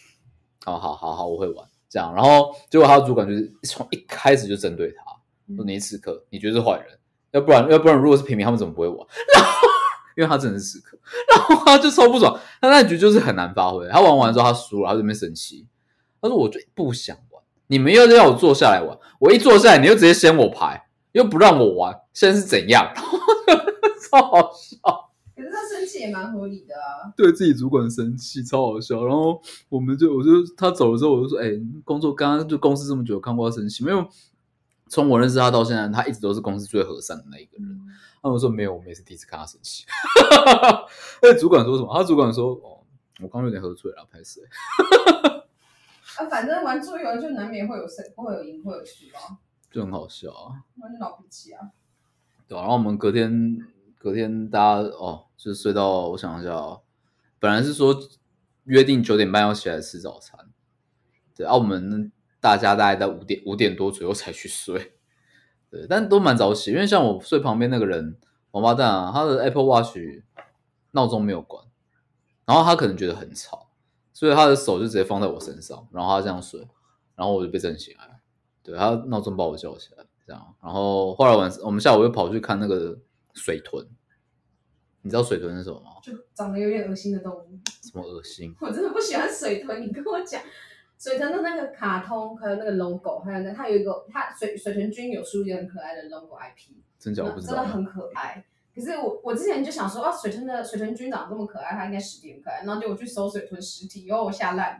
[0.64, 5.04] 好好好好我会玩这样，然后结果他的主管就是从一开始就针对他，
[5.56, 6.98] 说你是刺客，你绝对是坏人，
[7.32, 8.98] 要不然要不然如果是平民他们怎么不会玩？
[9.36, 9.68] 然 后
[10.16, 10.98] 因为他真的是刺客，
[11.30, 15.68] 然后他就超不爽，他那局就是很难发挥，他玩完之后他输了，他就那边生气，
[16.22, 22.90] 他说我就不想玩，你们又要我坐下来玩，我一坐下来你又直接掀我牌，又不让我玩，现在是怎样？
[24.10, 25.12] 超好笑。
[25.36, 27.12] 可是他生气也蛮合理的啊。
[27.17, 29.06] 对自己主管生气，超好笑。
[29.06, 31.52] 然后我们就，我就他走了之后，我就说：“哎、
[31.84, 34.08] 工作刚刚就公司这么久，看过他生气没有？
[34.88, 37.82] 从我认识他到现在，他一直都是公司最和善的那一个人。”
[38.21, 39.86] 他们说：“没有，我们也是第一次看他生气。
[41.21, 41.93] ”那主管说什么？
[41.93, 42.82] 他主管说：“哦，
[43.21, 44.41] 我刚有点喝醉了，拍谁？
[46.17, 49.38] 啊，反正玩桌游就难免会有胜，会有赢，会有输啊，
[49.69, 51.71] 就很好笑啊。”那就老脾气啊。
[52.48, 53.58] 对啊、然后我们隔天
[54.06, 56.84] 隔天大家哦，就是睡到我想一下哦，
[57.39, 58.00] 本来是说
[58.65, 60.39] 约定九点半要起来吃早餐，
[61.36, 64.94] 对，啊，我们大家大概在五点五点多左右才去睡，
[65.72, 68.15] 对，但都蛮早起，因为像我睡旁边那个人
[68.52, 69.98] 王八蛋啊，他的 Apple Watch
[70.91, 71.65] 闹钟没有关，
[72.46, 73.72] 然后他可能觉得很吵，
[74.13, 76.60] 所以他的手就直接放在我身上，然后他这样睡，
[77.15, 78.12] 然后我就被震醒来了。
[78.62, 83.00] 对他闹钟把我叫起来，这样，然后后来晚我们下午又跑去看那个
[83.34, 83.84] 水豚，
[85.06, 85.91] 你知道水豚是什么吗？
[86.02, 88.56] 就长得有点恶心的动物，什么恶心？
[88.60, 89.80] 我真的不喜欢水豚。
[89.80, 90.41] 你跟我讲，
[90.98, 97.54] 水豚的那个卡通，还有那个 logo，还有那它有一个，它水水豚君有出一个很可爱的 logo IP，真假我不知道。
[97.54, 98.44] 真的很可爱。
[98.74, 102.63] 可是我我之前就想说，啊，水豚的水豚君长这么可爱，它应该实体很可爱。
[102.65, 104.80] 然后结果我去搜水豚实体，然后我吓烂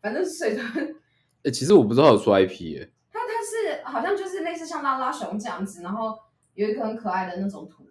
[0.00, 0.96] 反正水豚
[1.44, 6.18] 哎、 其实我不知道有出 IP 耶、它它是好像就是类似像拉拉熊这样子，然后
[6.54, 7.84] 有一个很可爱的那种图，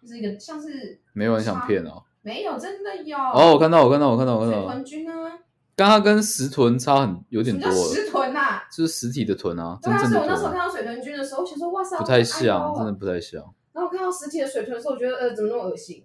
[0.00, 2.02] 就是一个像是没有人想骗哦。
[2.22, 3.16] 没有真的有。
[3.16, 4.84] 哦，我看到，我看到，我看到，我看到。
[4.84, 5.14] 水豚
[5.76, 12.74] 刚刚跟石豚差很有点多了，石豚呐、就是实体的豚啊，对啊，真正的所以我那时候看豚，到水豚君的时候，我想说哇塞，不太像，哦。
[12.76, 13.40] 真的不太像，
[13.72, 16.04] 然后我看到实体的水豚的时候，我觉得呃怎么那么恶心？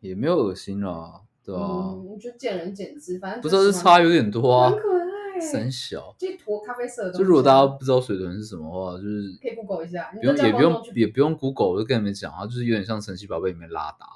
[0.00, 4.70] 也没有恶心啦，对啊，嗯，我觉得见仁见智，反正不知道就是差有点多啊。
[4.70, 6.14] 很，可爱，很小。
[6.18, 7.18] 这坨咖啡色的东西。
[7.18, 14.06] 就如果大家不知道水豚是什么的话，就是可以 Google 一下，不用也不用也不用 Google，我就跟你们讲，啊就是有点像神奇宝贝里面拉达，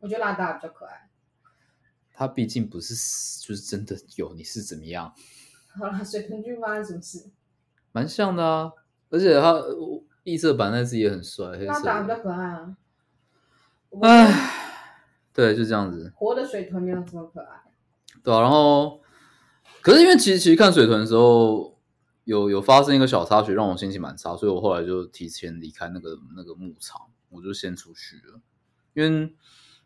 [0.00, 1.08] 我觉得拉达比较可爱。
[2.12, 2.94] 它毕竟不是
[3.46, 5.14] 就是真的有你是怎么样，
[5.78, 7.30] 好了，水豚君发生什么事？
[7.92, 8.72] 蛮像的啊，
[9.08, 12.76] 而且它呃异色版那只也很帅，黑色拉达比较，可爱啊。
[14.02, 14.52] 唉，
[15.32, 16.12] 对，就这样子。
[16.14, 17.62] 活的水豚没有这么可爱。
[18.22, 19.00] 对啊，然后
[19.82, 21.78] 可是因为其实其实看水豚的时候，
[22.24, 28.40] 有有发生一个小插曲，让我心情蛮差，所以我后来就提前离开那个那个牧场，我就先出去了，
[28.94, 29.32] 因为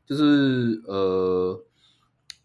[0.04, 1.64] 就是呃，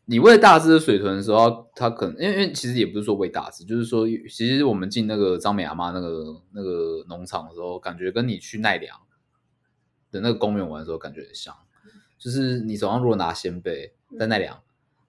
[0.06, 8.98] 你喂大只的水豚的时候，它可能因为因为其实也不是说喂大只，就是说其实我们进那个张美阿妈那个那个农场的时候，感觉跟你去奈良
[10.12, 11.56] 的那个公园玩的时候感觉很像，
[12.20, 14.62] 就是你手上如果拿鲜贝在奈良。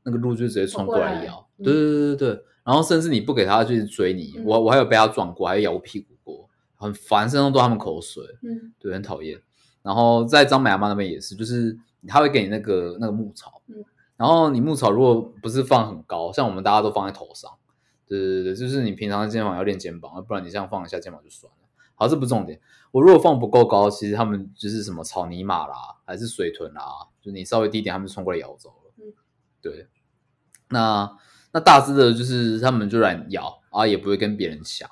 [0.02, 4.34] 那个鹿就直接冲过来咬，来对对对对对，然后甚至你不给它，它就追你。
[4.36, 9.40] 嗯我我还有被它撞过，还有咬我屁股过，很烦，身上都他们口水，嗯对，很讨厌。
[9.82, 13.84] 然后在张美阿妈那边也是，就是他会给你那个那个牧草，嗯
[14.16, 17.50] 然后你牧草如果不是放很高，像我们大家都放在头上，
[18.06, 21.68] 对对对，就是你平常肩膀要练肩膀，不然你这样放一下肩膀就酸了。
[21.94, 22.60] 好，这不重点。
[22.92, 26.82] 我如果放不够高，其实他们就是什么草泥马啦，还是水豚啦，
[27.22, 28.74] 就你稍微低一点，他们就冲过来咬走了。
[29.60, 29.88] 对。
[30.68, 31.10] 那
[31.52, 34.88] 那大只的，就是他们就来咬啊，也不会跟别人抢。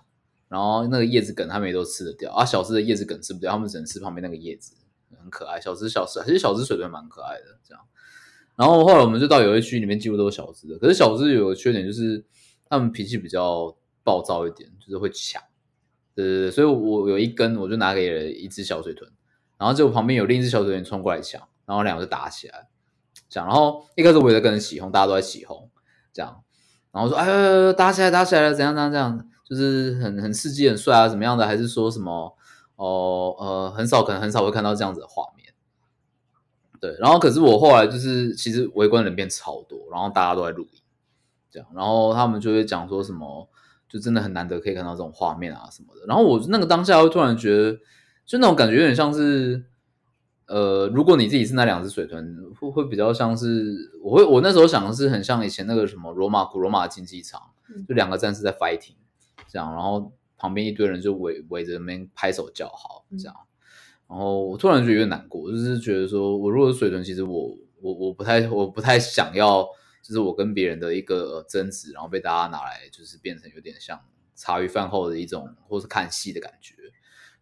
[0.48, 4.74] 然后那个叶子梗他们也都吃得掉啊，小只的叶子梗吃不掉，他们只能吃旁边那个叶子，
[5.20, 5.60] 很可爱。
[5.60, 7.84] 小只小只，其实小只水豚蛮可爱的，这样。
[8.56, 10.78] 然后后来我们就到游乐区里面，几乎都是小只的。
[10.78, 12.24] 可是小只有个缺点就是，
[12.68, 15.40] 他们脾气比较暴躁一点，就是会抢。
[16.14, 19.08] 对对对，所以我有一根，我就拿给了一只小水豚，
[19.56, 22.68] 然后结果旁边有另一只小水豚冲过来抢，然后两个就打起来，
[23.28, 23.48] 这样。
[23.48, 25.70] 然后一开始我也在跟人起哄，大家都在起哄，
[26.12, 26.42] 这样。
[26.90, 31.46] 然后说，哎呦，打起来，打起来了，怎样怎样怎样，就是很很刺激、很帅啊，怎么样的？
[31.46, 32.36] 还是说什么？
[32.76, 35.52] 哦，呃，很少，可能很少会看到这样子的画面。
[36.80, 40.80] 对，然后可是我后来就是，其实围观人变超多，然后大家都在录影，
[41.50, 43.48] 这样，然后他们就会讲说什么，
[43.88, 46.06] 就真的很难得可以看到这种画面啊什么的。
[46.06, 47.78] 然后我那个当下会突然觉得，
[48.24, 49.64] 就那种感觉有点像是，
[50.48, 58.96] 呃，如果你自己是那两只水豚，会会比较像是，我会我那时候想的是很像以前那个什么罗马古罗马竞技场，嗯就两个战士在 fighting
[59.46, 63.36] 这样，然后旁边一堆人就围围着那边拍手叫好这样。
[64.08, 69.62] 然后我突然觉得有点难过，就是觉得说我如果是水豚，其实我我我不太我不太想要，
[70.02, 74.00] 就是我跟别人的一个争执，然后被大家拿来就是变成有点像
[74.34, 76.74] 茶余饭后的一种，或是看戏的感觉。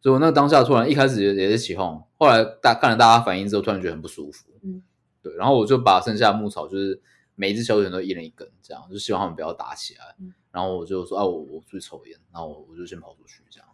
[0.02, 4.48] 所以我那当下突然一开始也也是起哄，后来大看了大家反应之后，突然觉得很不舒服。
[4.62, 4.82] 嗯，
[5.22, 7.00] 对，然后我就把剩下的牧草就是
[7.34, 10.14] 每一只小水豚都一人一根，这样就希望他们不要打起来。
[10.18, 13.68] 嗯然后我就说啊，我我出去抽烟，然后我我就先跑出去，这样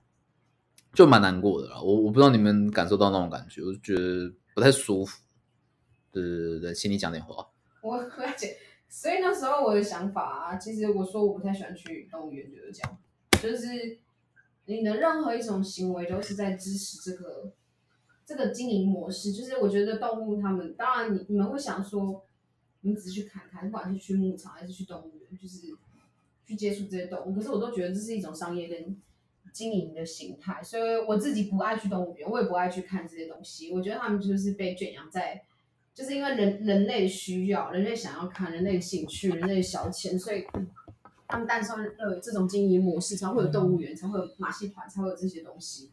[0.92, 1.81] 就蛮难过的啦。
[1.81, 5.22] 我我不知道你们感受到那种感觉，我就觉得不太舒服。
[6.11, 7.48] 对对对对，请你讲点话。
[7.83, 8.57] 我我了解，
[8.88, 12.98] 所以那时候我的想法啊，其实我说我不太喜欢去动物园，就是这样，
[13.40, 13.98] 就是
[14.64, 17.52] 你的任何一种行为都是在支持这个
[18.24, 19.32] 这个经营模式。
[19.32, 22.22] 就是我觉得动物它们，当然你你们会想说，
[22.80, 25.58] 你们只是去看看，不管是去牧场还是去动物园，就是
[26.46, 28.96] 去接触这些动物，可是我都觉得这是一种商业跟
[29.52, 33.72] 经营的形态，所以我自己不爱去动物园，我也不爱去看这些东西。
[33.72, 35.42] 我觉得他们就是被圈养在。
[35.94, 40.42] 就是因为人人类需要，人类想要看，人类兴趣，人类的消遣，所以
[41.28, 45.90] 他们诞生了这种经营模式，才会有动物园，才会有马戏团，才会有这些东西。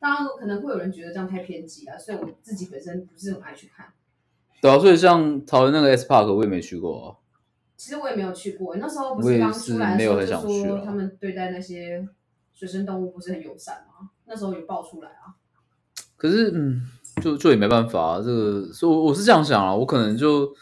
[0.00, 3.86] 当然，可能会有人觉得这样太偏激了，所以我自己本身不是很爱去看。
[4.60, 7.16] 对啊，所以像桃园那个 S Park 我也没去过、啊。
[7.76, 12.08] 其实我也没有去过，那时候不是没有出来的时候就说他们对待那些
[12.52, 14.10] 水生动物不是很友善吗？
[14.26, 15.38] 那时候有爆出来啊。
[16.16, 16.82] 可是，嗯，
[17.22, 20.52] 就就也没办法、啊，这个，所以我我是这样想啊，我可能就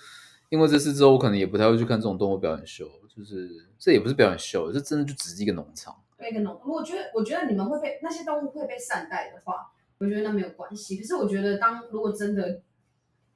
[0.51, 5.95] 因为这次之后，我可能也不太会去看这种动物表演秀，就是这也不是表演秀，这真的就只是一个农场。
[6.19, 10.97] 对一个农，我觉得，我觉得你们会被那些动物会被善待的话，我觉得那没有关系。
[10.97, 12.63] 可是我觉得，当如果真的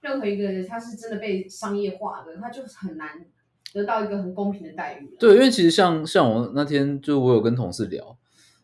[0.01, 3.27] 任何一个人他是真的被商业化的，他就很难
[3.73, 5.14] 得到一个很公平的待遇。
[5.19, 8.16] 对，因为其实像像我那天就我有跟同事聊，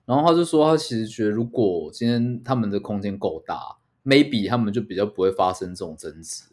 [0.07, 6.45] 然后他就说他其实觉得如果今天他们的空间够大，maybe 他们就比较不会发生这种争执。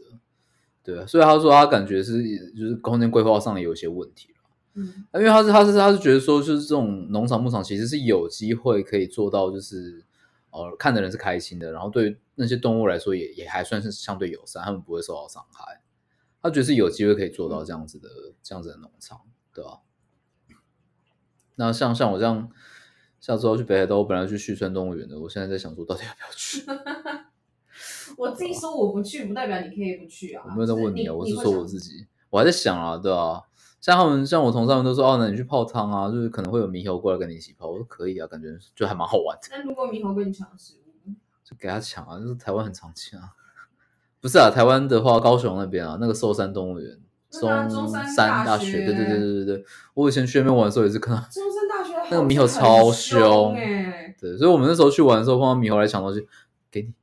[0.83, 2.21] 对，所以他说他感觉是
[2.51, 4.32] 就是空间规划上有一些问题。
[4.75, 10.03] 嗯，因为他是他是他是觉得说，就是这种农场牧场其实是有机会可以做到，就是
[10.49, 15.81] 呃看的人是开心的，然后对那些动物来说也也还算是相对友善，他们不会受到伤害。
[16.41, 18.09] 他觉得是有机会可以做到这样子的
[18.41, 19.21] 这样子的农场，
[19.53, 19.79] 对吧、
[21.55, 22.49] 那像像我这样，
[23.21, 26.65] 下周要去北海道，我本来去旭川动物园的，我现在在想说，到底要不要去？
[28.17, 30.43] 我自己说我不去，不代表你可以不去啊。
[30.45, 31.99] 我没有在问你啊，我是说我自己。
[31.99, 33.41] 己，我还在想啊，对啊，
[33.83, 41.11] 像他们，像我同事们都说，哦，那你去泡汤啊，就是可能会有猕猴过来跟你一起泡，我说可以啊，感觉就还蛮好玩的，那如果猕猴跟你抢食物，
[41.43, 43.31] 就给他抢啊，就是台湾很常见啊，
[44.21, 46.97] 不是啊，台湾的话，高雄那边啊，那个寿山动物园，
[47.29, 49.65] 中中山山大大学对对对对对对，
[49.95, 56.25] 我以前去那边玩的时候也是看到，中山大学那个猕猴超凶凶哎、对，所以我们那时候去玩的时候碰到猕猴来抢东西，
[56.71, 56.93] 给你，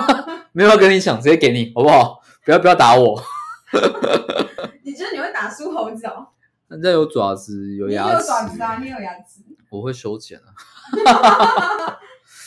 [0.52, 2.22] 没有要跟你抢，直接给你，好不好？
[2.46, 3.22] 不要不要打我，
[4.82, 6.28] 你觉得你会打输猴子哦？
[6.68, 10.54] 人家有爪子，有你牙齿，有爪子啊，你有牙齿，我会修剪啊，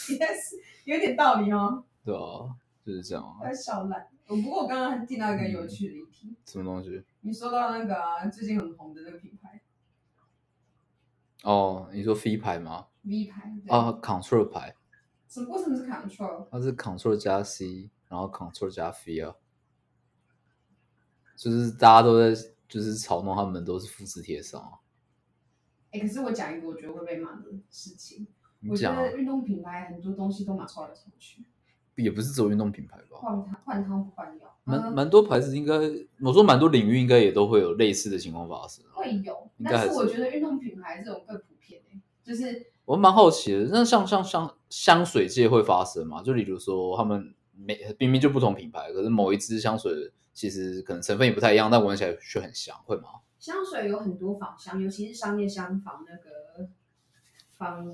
[0.09, 1.83] 也是有点道理哦。
[2.03, 2.49] 对啊，
[2.85, 4.07] 就是这样啊，要笑烂。
[4.27, 7.03] 我不过我刚刚还听到一个有趣的议题，什么东西？
[7.21, 9.61] 你说到那个、啊、最近很红的那个品牌
[11.43, 14.75] 哦，你说 V 牌吗？V 牌对啊，Control 牌，
[15.27, 16.47] 什么为什么是 Control？
[16.51, 19.35] 它是 Control 加 C，然后 Control 加 V 啊，
[21.35, 22.33] 就是大家都在
[22.67, 24.79] 就是嘲弄他们都是复制贴上啊。
[25.91, 28.27] 哎、可是我讲一个我觉得会被骂的事情，
[28.67, 31.45] 我觉你讲啊得，运动品牌很多东西都蛮抄来抄去，
[31.95, 33.17] 也不是只有运动品牌吧？
[33.17, 35.73] 换汤换汤不换药，嗯蛮蛮多牌子应该，
[36.21, 38.83] 我说蛮多领域应该也都会有类似的情况发生。
[38.91, 46.21] 会有，但是我觉得运动品牌这种更普遍、欸、就是我蛮好奇的，那像像像香水界会发生吗？
[46.21, 53.09] 就例如说，他们每明明就不同品牌，可是某一支香水其实可能成分也不太一样，但闻起来却很香，会吗？
[53.39, 56.69] 香水有很多仿香，尤其是商业香仿那个
[57.57, 57.85] 仿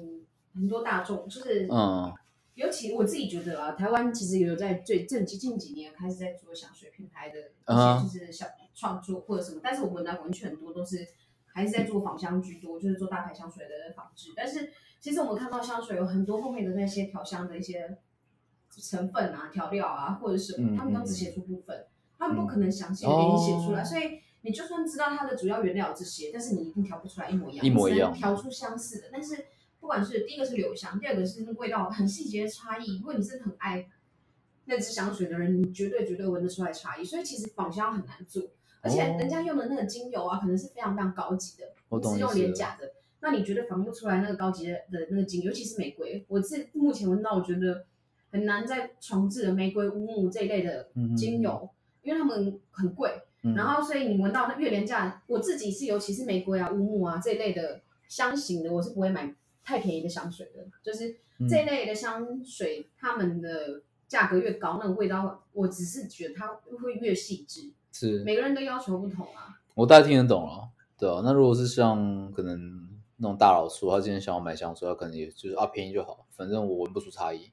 [0.54, 2.12] 很多大众，就是嗯
[2.56, 11.08] 尤其我自己觉得啊，台湾其实也有在最近近几年开始在做香水品牌的啊一些就是小创作或者什么，但是我们的文具很多都是
[11.46, 14.32] 还是在做仿香居多，就是做大牌香水的仿制。
[14.36, 17.98] 但是其实我们看到香水有很多后面的那些调香的一些
[18.70, 21.86] 成分啊、调料啊，或者是什么，嗯他们都只写出部分，
[22.22, 24.20] 他们不嗯可能详细的给你写出来，哦所以。
[24.44, 29.10] 你就算知道它的主要原料这些，但是你一定调不出来一模一样，一模一样你只能调出相似的。
[29.12, 29.46] 但是
[29.80, 32.98] 不管是第一个是留香，第二个是那味道很细节的差异。
[32.98, 33.88] 如果你真的很爱
[34.66, 37.06] 那支香水的人，你绝对绝对闻得出来差异。
[37.06, 38.42] 所以其实仿香很难做，
[38.82, 41.68] 而且哦人家用的那个精油啊，可能是非常非常高级的，
[42.00, 42.94] 你是用廉价的。
[43.20, 46.26] 那你绝对仿不出来那个高级的的那个精油，尤其是玫瑰。
[46.28, 47.86] 我是目前闻到，我觉得
[48.32, 51.70] 很难再重置的玫瑰、乌木这一类的精油，
[52.04, 53.12] 因为他们很贵。
[53.44, 59.34] 嗯然后所以你闻到那越廉价，我自己是尤其是玫瑰啊、乌木啊这一类的香型的，我是不会买
[59.64, 60.64] 太便宜的香水的。
[60.84, 66.48] 就是嗯这一类的香水，他们的价格越高，那个味道我只是觉得它
[66.84, 67.72] 会越细致。
[67.92, 69.58] 是每个人的要求不同啊。
[69.74, 71.22] 我大概听得懂了，对啊。
[71.24, 72.88] 那如果是像可能
[73.18, 77.52] 那种大佬说，他今天想要买香水，他可能也就是啊便宜就好，反正我闻不出差异。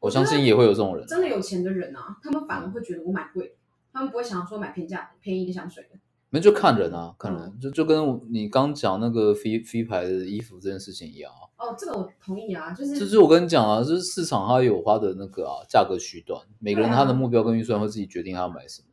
[0.00, 3.54] 我相信也会有这种人，真的有钱的人啊，他们反而会觉得我买贵的，
[3.98, 5.98] 他们不会想说买平价便宜的香水的。
[6.30, 11.48] 那就看人啊，看人，嗯就就跟你刚讲那个飞飞牌的衣服这件事情一样啊。
[11.56, 18.88] 哦，这个我同意啊，就是就是我跟你讲啊，就是市场它有它的那个啊价格区段，每个人他的目标跟预算会自己决定他要买什么。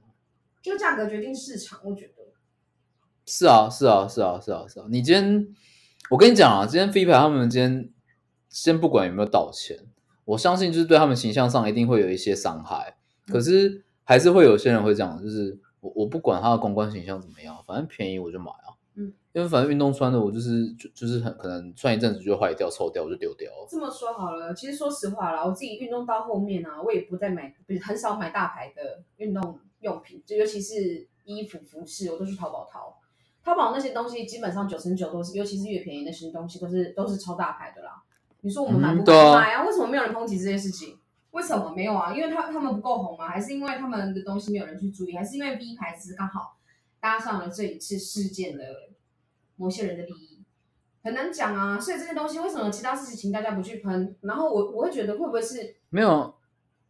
[0.63, 2.13] 就价格决定市场，我觉得。
[3.27, 4.85] 是啊，是啊，是啊，是啊，是啊。
[4.89, 5.47] 你今天，
[6.09, 7.91] 我跟你讲啊，今天飞牌他们今天
[8.49, 9.77] 先不管有没有道歉，
[10.23, 12.97] 我相信就是对他们形象上一定会有一些伤害。
[13.27, 18.71] 可是还是会有些人会讲，就是我我不管它的公关形象怎么样，反正便宜我就买啊。
[18.97, 23.67] 嗯，因为反正运动穿的我就是就就是很可能穿一阵子就会坏掉、臭掉，我就丢掉了。
[23.69, 27.53] 这么说好了，其实说实话啦，我自己运动到后面啊，我也不再买，
[27.83, 32.97] 很少买大牌的运动用品，就尤其是衣服、服饰，我都去淘宝淘。
[33.43, 38.01] 淘宝那些东西基本上九成九都是，尤其是越便宜那些东西都是都是超大牌的啦。
[38.41, 39.65] 你说我们买不嗯对啊买啊？
[39.65, 40.97] 为什么没有人抨击这件事情？
[41.35, 42.13] 为什么没有啊？
[42.13, 43.27] 因为他他们不够红吗？
[43.27, 45.15] 还是因为他们的东西没有人去注意？
[45.17, 46.57] 还是因为 V 牌只是刚好
[47.01, 48.63] 搭上了这一次事件的
[49.57, 50.43] 某些人的利益？
[51.03, 51.77] 很难讲啊。
[51.77, 54.15] 所以这些东西为什么其他事情大家不去喷？
[54.21, 56.33] 然后我我会觉得会不会是没有，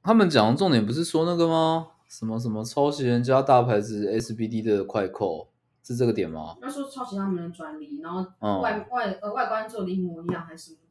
[0.03, 1.87] 他们讲的重点不是说那个吗？
[2.07, 5.49] 什么什么抄袭人家大牌子 SBD 的快扣，
[5.83, 6.55] 是这个点吗？
[6.61, 10.84] 要说抄袭他们的专利，然后嗯外、外呃外观做的一模一样还是什么的？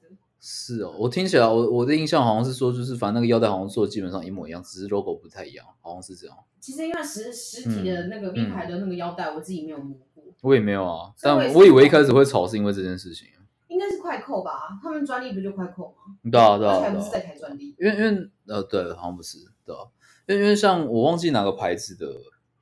[0.46, 6.36] 是哦，我听起来我我的印象好像是说，就是反正那个腰带好像做的基本上一模一样，只是 logo 不太一样，好像是这样。
[6.60, 13.26] 其实因为实实体的那个嗯牌的那个腰带，我自己没有摸过，我也没有啊，但我以为一开始会吵是因为这件事情。
[13.68, 14.78] 应该是快扣吧？
[14.82, 16.30] 他们专利不就快扣吗？
[16.30, 17.10] 对啊，对啊，而且还不是。
[17.10, 17.74] 在台专利。
[17.78, 19.80] 因为因为呃，对，好像不是，对啊，
[20.26, 22.06] 因为因为像我忘记哪个牌子的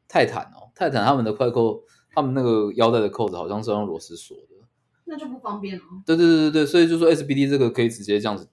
[0.08, 1.82] 泰坦哦，泰坦他们的快扣，
[2.14, 4.51] 他们那个腰带的扣子好像是用螺丝锁的。
[5.12, 5.84] 那就不方便了。
[6.06, 8.48] 对对对对对，所以就说 SBD 这个可以直接这样子，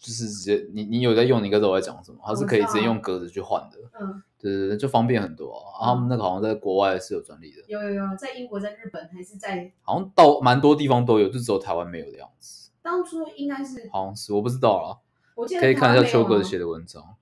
[0.00, 3.78] 就是直接你你有在用，你应该知道我在讲什么，它是可以直接用格子去换的。
[4.00, 5.78] 嗯，对对对，就方便很多啊。
[5.78, 12.70] 啊他们那个好像在国外是有专利的，有有有，在英国、在日本还是在好像到蛮多地方都有，就只有台湾没有的样子。
[12.82, 14.98] 当初应该是，好像是我不知道啦，
[15.36, 17.14] 我记得可以看一下秋哥写的文章。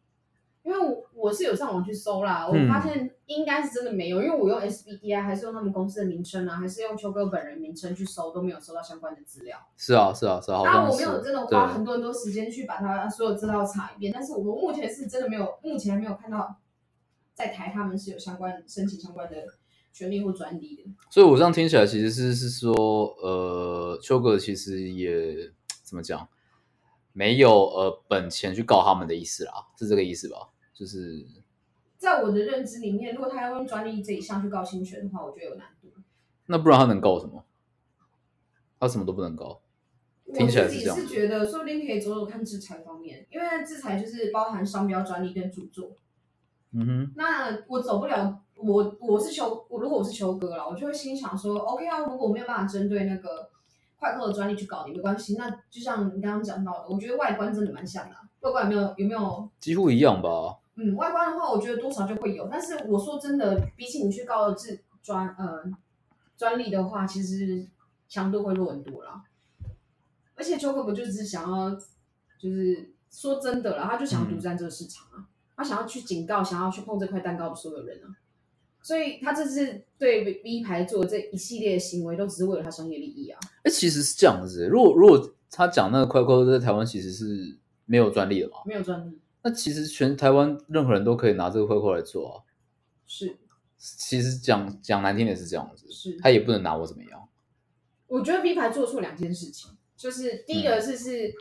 [0.63, 9.59] 因为我我是有上网去搜啦，我嗯发现应该是真的没有，因为我用 SBDI，还是用他们公司的名称啊，还是用秋哥本人名称去搜，都没有搜到相关的资料。
[9.77, 11.05] 是啊是啊是啊，好当然像是。
[11.05, 16.57] 我没有真的花很多很多时间去把它所有资料查一遍，但是我目前是真的没有，目前还没有看到
[17.35, 19.37] 在台他们是有相关申请相关的
[19.93, 20.85] 权利或专利的。
[21.09, 22.75] 所以我这样听起来其实是是说，
[23.23, 25.51] 呃，秋哥其实也
[25.83, 26.29] 怎么讲，
[27.13, 30.49] 没有呃本钱去告他们的意思啦，是这个意思吧？
[30.73, 31.27] 就是
[31.99, 35.89] 在我的认知里面，如果他要用专利这一项去告侵权的话，我觉得有难度。
[36.47, 37.45] 那不然他能告什么？
[38.79, 39.61] 他什么都不能告。
[40.33, 45.97] 听起来是这样我自己是觉得，说不定可以走走看制裁方面，因为制裁就是包含商标、专利跟著作。
[46.73, 53.50] 嗯哼，那我走不了，我我是求，我如果我是求哥了，我就会心想说，OK 啊，如果我没有办法针对那个
[54.01, 55.37] 快扣的专利去搞你，没关系。
[55.37, 59.49] 那就像你刚刚讲到的，我觉得外观真的蛮像的啊、外观有没有有没有？
[59.61, 60.57] 几乎一样吧。
[60.77, 62.49] 嗯，外观的话，我觉得多少就会有。
[62.51, 65.63] 但是我说真的，比起你去告制专呃
[66.39, 67.69] 专利的话，其实
[68.09, 69.23] 强度会弱很多啦。
[70.35, 71.71] 而且秋哥不就只是想要，
[72.39, 78.09] 就是说真的啦，他就想要独占这个市场啊，他想要去警告，想要去碰这块蛋糕的所有人啊。
[78.83, 83.39] 所以他这次对 V 牌做的这一系列的行为，都只是为了他商业利益啊。
[83.63, 84.67] 哎、其实是这样子。
[84.67, 92.35] 如果如果他讲那个快扣在台湾其实是没有专利的嘛，没有专利那其实全台湾任何人都可以拿这个快扣来做啊。
[93.07, 93.37] 是
[93.77, 97.29] 其实讲讲难听点是这样子，是，他也不能拿我怎么样。
[98.07, 101.33] 我觉得 V 牌做错两件事情，就是第一嗯个是是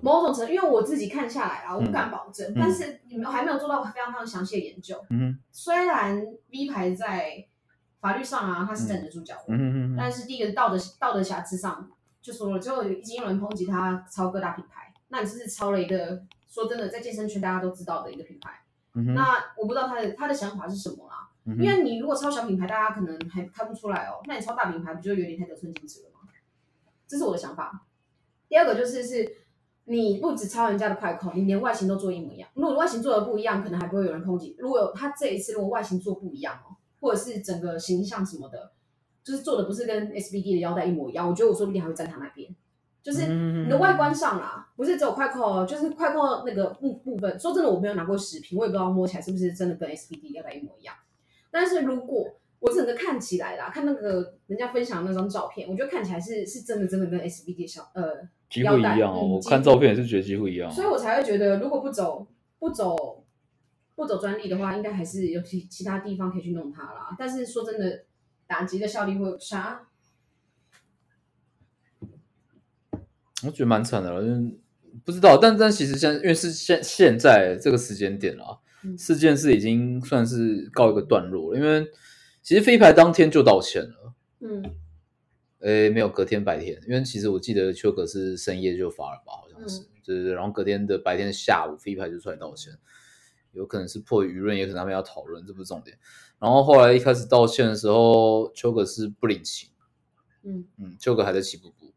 [0.00, 5.04] 某种程度，因为我自己看下来啊，我不敢保证，嗯但是你们还没有做到非常非常详细的研究。
[5.10, 7.46] 嗯虽然 V 牌在
[8.00, 11.90] 法律上啊，它是站得住脚的，嗯哼嗯，但是第一个道德道德瑕疵上
[12.20, 18.62] 就说了，就已经有人抨击他抄各大品牌，那你就是抄了一个说真的，在健身圈大家都知道的一个品牌。
[18.94, 19.26] 嗯哼，那
[19.56, 26.20] 我不知道他的他的想法是什么啦，嗯因为你如果抄小品牌，大家可能还看不出来哦，那你抄大品牌不就有点太得寸进尺了吗？
[27.08, 27.84] 这是我的想法。
[28.48, 29.36] 第二个就是是，
[29.88, 32.48] 你不止抄人家的快扣，你连外形都做一模一样。
[32.54, 34.54] 如果外形做的不一样，可能还不会有人抨击。
[34.58, 38.72] 如果他这一次如果外形做不一样哦，或者是整个形象什么的，
[39.24, 42.54] 就是做的不是跟 SBD 的腰带一模一样，我觉得我说不定还会站他那边。
[43.02, 47.38] 就是你的外观上啦，不是只有快扣，就是快扣那个部部分。
[47.38, 50.92] 说真的，我没有拿过视频，我也不知道摸起来是不是真的跟 SBD 腰带一模一样。
[51.48, 52.28] 但是如果
[52.58, 59.26] 我整个看起来啦，看那个人家分享那张照片，我觉得看起来是是真的真的跟 SBD 小呃几乎一样哦。
[59.26, 62.26] 我看照片也是觉得几乎一样，所以我才会觉得，如果不走
[62.58, 63.24] 不走
[63.94, 67.14] 不走专利的话，应该还是有其其他地方可以去弄它啦。
[67.18, 68.04] 但是说真的，
[68.46, 69.88] 打击的效力会有差。
[73.44, 74.22] 我觉得蛮惨的了，
[75.04, 78.58] 不知道，但但其实现因为是现现在这个时间点了，
[78.98, 81.58] 事件是已经算是告一个段落了。
[81.58, 81.86] 因为
[82.42, 84.64] 其实飞牌当天就道歉了，嗯，
[85.60, 92.72] 诶，没有隔天白天，因为其实我记得秋哥是深夜就发了吧，好像是，对对对，然后隔天的白天下午飞牌就出来道歉，
[93.52, 95.98] 有可能是迫于舆论，也可能他们要讨论，这不是重点。
[96.38, 99.70] 然后后来一开始道歉的时候，秋哥是不领情，
[100.42, 101.92] 嗯嗯，秋哥还在气步步。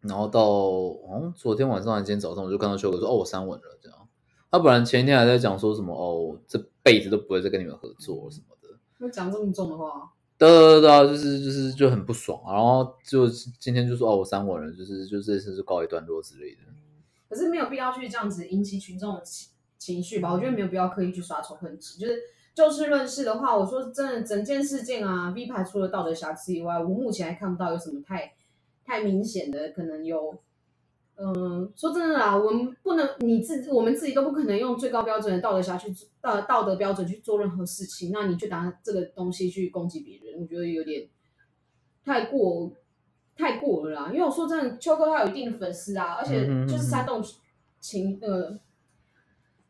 [0.00, 4.08] 然后到哦，昨天晚上还是今天早上，我就看到秋哥说：“哦，我删文了。”这样，
[4.50, 10.12] 他本来前一天还在讲说什么：“哦，这辈子都不会再跟你们合作什么的。”那讲这么重的话，
[10.48, 12.40] 对对对，就是就是就很不爽。
[12.46, 16.60] 然后就今天就说：“哦，我删文了。”就是就这次就告一段落之类的。
[17.28, 20.32] 可是没有必要去这样子引起群众的情情绪吧？
[20.32, 21.98] 我觉得没有必要刻意去刷仇恨值。
[21.98, 22.18] 就是
[22.54, 28.32] 就事论事的话，我说真的，整件事件啊，V 牌除了道德瑕疵以外，我目前还看不到有什么太。
[28.86, 30.38] 太明显的可能有，
[31.16, 41.06] 嗯，说真的啦，我们不能，你自我们自己都不可能用最高标准的道德下去道道德标准去做任何事情，那你就拿这个东西去攻击别人，我觉得有点
[42.04, 42.72] 太过
[43.36, 44.10] 太过了啦。
[44.12, 47.22] 因为我说真的，秋哥他有一定的粉丝啊，而且就是煽动
[47.80, 48.58] 情呃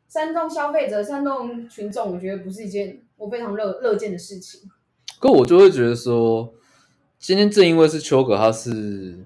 [0.09, 4.71] 煽动消费者、煽动群众，我觉得不是一件我非常乐乐见的事情。
[5.21, 6.55] 可我就会觉得说。
[7.17, 9.25] 今天正因为是秋哥，他是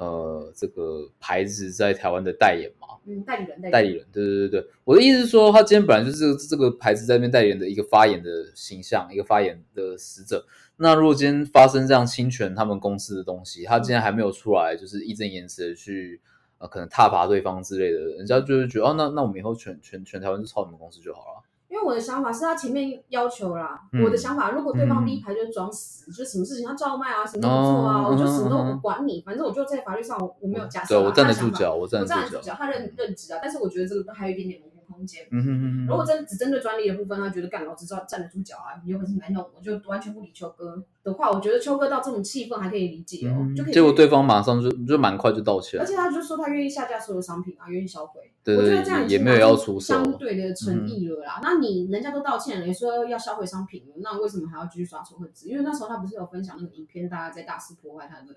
[0.00, 10.46] 呃这个牌子在台湾的代言嘛，嗯，代理人，代理人，对对对对，我的意思是说，他今天本来就是这个牌子在那边代言的一个发言的形象，一个发言的使者。
[10.76, 16.18] 那如果今天发生这样侵权他们公司的东西，他今天还没有出来，就是义正言辞的去
[16.56, 21.42] 呃可能踏伐对方之类的，人家就是觉得哦，那那我们以后全全全台湾就抄你们公司就好了。
[21.70, 30.94] 因为我的想法是他前面要求啦，我的想法如果对方第一排就装死，就什么事情他照卖啊，什么都不做啊，我就什么都不管你，反正我就在法律上我我没有假设。
[30.96, 34.60] 对我站得住脚，我站得住脚，他认认知啊，但是我觉得这个都还有一点点
[35.00, 35.26] 空间。
[35.30, 43.72] 嗯哼哼如果真只针对专利的部分，他觉得干老子知道站得住脚啊，你有本事来弄，我就完全不理秋哥的话，我觉得秋哥到这种气氛还可以理解哦，就可以。
[43.72, 48.20] 结果对方马上就就蛮快就道歉，而且他就说他愿意下架所有商品啊，愿意销毁。
[48.42, 51.40] 对我觉得这样也没有要出相对的诚意了啦。
[51.42, 55.48] 那你人家都道歉了，你说要销毁商品了，那为什么还要继续刷仇恨值？
[55.48, 58.36] 因为那时候他不是有分享那个影片，大家在大肆破坏他的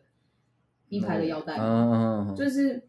[0.90, 2.34] 一排的腰带吗？
[2.38, 2.84] 就是，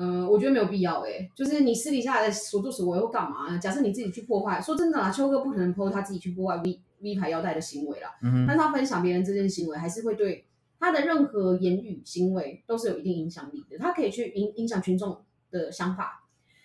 [0.00, 1.28] 嗯，我觉得没有必要哎。
[1.34, 3.58] 就是你私底下的所作所为又干嘛？
[3.58, 8.16] 假设你自己去破坏，说真的啦，秋哥不可能破他自己去破坏 V V 牌腰带的行为啦。
[8.22, 10.46] 嗯但是他分享别人这件行为，还是会对
[10.78, 13.76] 他的任何言语行为都是有一定影响力的。
[13.76, 15.20] 他可以去影影响群众
[15.50, 16.24] 的想法。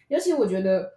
[0.10, 0.92] 尤其我觉得，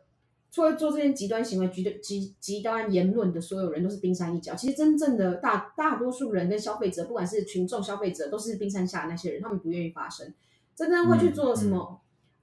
[0.51, 4.55] 做做这件极端行为、极极极端言论的所有人都是冰山一角。
[4.55, 10.35] 其实真正的大大多数人跟消费者，不管是群众、消费者，都是冰山下那些人，他们不愿意发声。
[10.75, 12.01] 真正会去做什么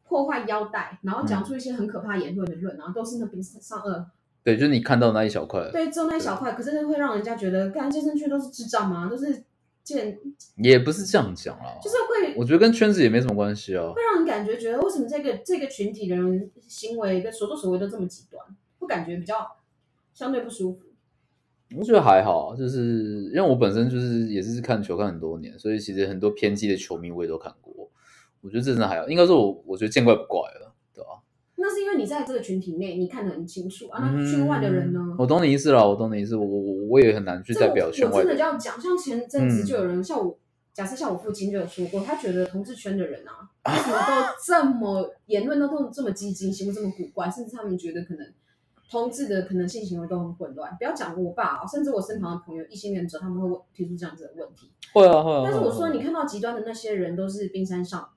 [0.08, 4.06] 破坏腰带，然后讲出一些很可怕言论的论，然后都是那冰山上颚，
[4.44, 9.08] 对，就是你看到那一小块，对，只有那一小块，可是会让人家觉得，干健身圈都是智障吗？
[9.10, 9.44] 都是。
[9.86, 10.18] 健
[10.56, 13.92] 也不是这样讲啦，就是会，我觉得跟圈子也没什么关系哦。
[13.94, 18.42] 会让人感觉觉得为什么这个这个群体的人行为跟所作所为都这么极端，
[18.80, 19.36] 会感觉比较
[20.14, 20.86] 相对不舒服。
[21.76, 27.83] 我觉得还好，就是因为我本身就是也是看球看很多年，所以其实很多偏激的球迷我也都看过。
[28.44, 30.76] 我觉得这真的还好，应该说我我觉得见怪不怪了。
[30.94, 31.10] 对吧
[31.56, 34.00] 那是因为你在这个群体内，你看得很清楚啊。
[34.14, 35.00] 那圈外的人呢？
[35.18, 36.36] 我懂你意思了，我懂你意思。
[36.36, 38.18] 我我我也很难去代表圈外。
[38.18, 40.38] 我真的要讲，像前阵子就有人像我，
[40.74, 48.28] 假设像我父亲就有说过，他觉得同志圈的人啊， 为什么都这么言论都都这么激进，行为这么古怪，甚至他们觉得可能
[48.92, 50.76] 同志的可能性行为都很混乱。
[50.78, 54.70] 不要讲我爸，啊甚至我身旁的朋友异性恋者，他们会提出这样子的问题。
[54.94, 55.44] 会啊会啊。
[55.46, 58.10] 但是我说，你看到极端的那些人，都是冰山上。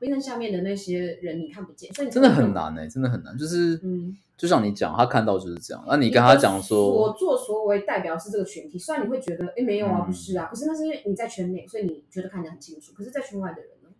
[0.00, 3.36] 冰山下面的那些人你看不见，所以真的很难哎，真的很难。
[3.36, 5.84] 就是，嗯，就像你讲，他看到就是这样。
[5.86, 12.92] 那你跟他讲所说，作所为代表是这个群体，虽然你会觉得，哎，没有啊，嗯不是啊，可是那是因为你在圈内，所以你觉得看得很清楚。
[12.94, 13.90] 可是，在圈外的人呢？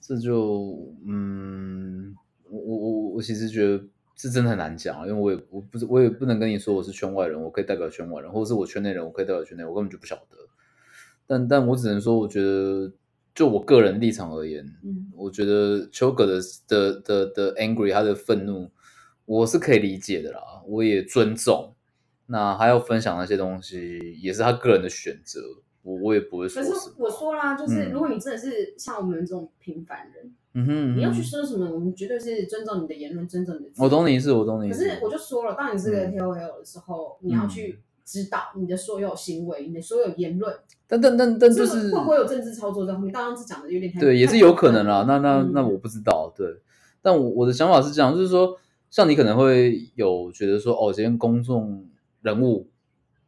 [0.00, 2.14] 这就嗯，
[2.48, 3.84] 我我我我其实觉得
[4.14, 10.36] 是真的很难讲，因为我也我不是我也不能跟你说我是圈外人，我可以代表圈外人，或者是我圈内人，我可以代表圈内人，我根本就不晓得。
[11.26, 12.92] 但但我只能说，我觉得
[13.36, 18.70] 就我个人立场而言，嗯，我觉得丘格的的的的 angry，他的愤怒，
[19.26, 21.74] 我是可以理解的啦，我也尊重。
[22.28, 25.40] 那他要分享那些东西，也是他个人的选择，
[25.82, 26.90] 我我也不会说可是。
[26.98, 33.70] 我说啦，就是嗯如果你真的是像我们这种平凡人，嗯哼，你要去说什么，我们绝对是尊重你的言论，尊重你的。
[33.76, 34.82] 我懂你意思，我懂你意思。
[34.82, 40.54] 可是我就说了，当你是个嗯 KOL 的时候，你要去知道你的所有行为、你的所有言论，
[40.86, 43.12] 但但但但就是会不会有政治操作在后面？
[43.12, 45.04] 刚刚是讲的有点太对，也是有可能啦。
[45.08, 46.46] 那那嗯那我不知道，对。
[47.02, 48.56] 但我我的想法是这样，就是说，
[48.90, 51.84] 像你可能会有觉得说，哦，今天公众
[52.22, 52.70] 人物，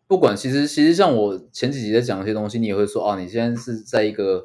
[0.07, 4.45] 不管其实其实像我前几集在讲一些东西，你也会说，哦，你现在是在一个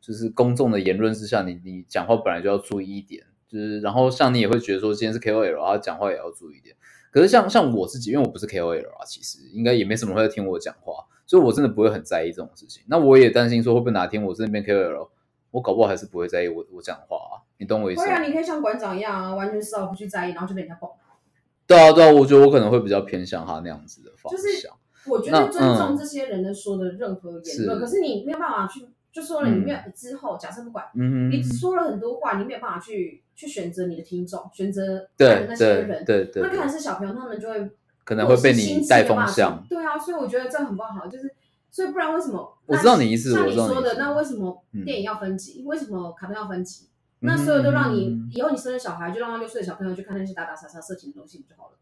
[0.00, 6.74] 就是公众的言论之下，你你讲话本来就要注意一点，就是然后像你也会觉得说，今天是 KOL 啊，讲话也要注意一点。
[7.14, 10.94] 可是像像我自己，因为我不是 KOL 啊，其实应该也没什么人会听我讲话，
[11.24, 12.82] 所以我真的不会很在意这种事情。
[12.88, 15.08] 那我也担心说，会不会哪天我这边 KOL，
[15.52, 18.08] 我搞不好还是不会在意我我讲话啊，你懂我意思吗？
[18.08, 20.98] 会啊，你可以像馆长一样啊，完全丝毫不去在意，然后就被人家爆。
[21.68, 24.70] 对啊，对啊，我觉得我可能会比较偏向他那样子的方就是向。
[25.06, 36.04] 我觉得尊重嗯这些人的说的任何言论，是可是你没有办法去，就说了，你没有嗯之后，假设不管嗯哼，你说了很多话，你没有办法去去选择你的听众，选择那些对人。
[36.04, 37.70] 对对那可能，是小朋友，他们就会
[38.04, 39.64] 可能会被你带风向。
[39.68, 41.34] 对啊，所以我觉得这很不好，就是
[41.70, 42.56] 所以不然为什么？
[42.66, 45.62] 我知道你意思像我你说的，那为什么嗯电影要分级？
[45.64, 46.86] 为什么卡通要分级？
[47.20, 51.76] 那所有都让你嗯以后你生了小孩，就让他六岁的小朋友去看那些打打杀杀、色情的东西不就好了？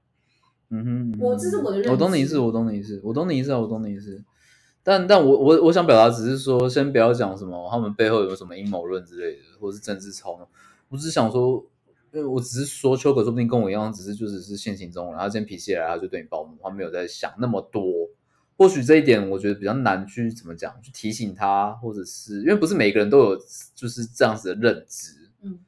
[0.70, 4.22] 嗯哼，我这是我的认知我懂你意思，我懂你意思，我懂你意思啊，我懂你意思。
[4.84, 10.48] 但但我我我想表达只是说，先不要讲什么他们背后有什么阴谋论之类的，或者是政治操弄。
[10.92, 11.64] 我只是想说，
[12.30, 17.82] 我只是说秋可说不定跟我一样，只是就只是性情中然后今天脾气来，他就对你暴怒，他没有在想那么多。
[18.58, 23.38] 或许这一点我觉得比较难去怎么讲，去提醒他，或者是因为不是每个人都有
[23.74, 25.30] 就是这样子的认知。
[25.42, 25.58] 嗯，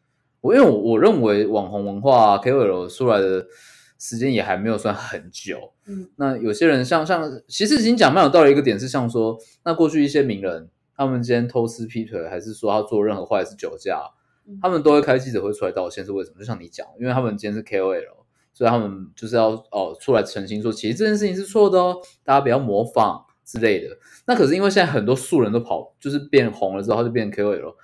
[0.43, 3.47] 我因为我我认为网红文化、KOL 出来的
[3.99, 5.73] 时间也还没有算很久。
[5.87, 14.13] 嗯，那有些人像像，其实已经讲蛮有道理一个点是，像说，那过去一些名人，他们今天偷吃劈腿，还是说他做任何坏事酒驾，嗯
[14.61, 16.39] 他们都会开记者会出来道歉，是为什么？
[16.39, 18.03] 就像你讲，因为他们今天是 KOL，
[18.53, 23.97] 所以他们就是要哦出来澄清说，其实这件事情是错的哦，大家不要模仿之类的。
[24.27, 27.75] 那可是因为现在很多素人都跑，就是变红了之后，他就变 KOL，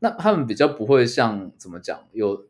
[0.00, 2.46] 那他们比较不会像怎么讲，有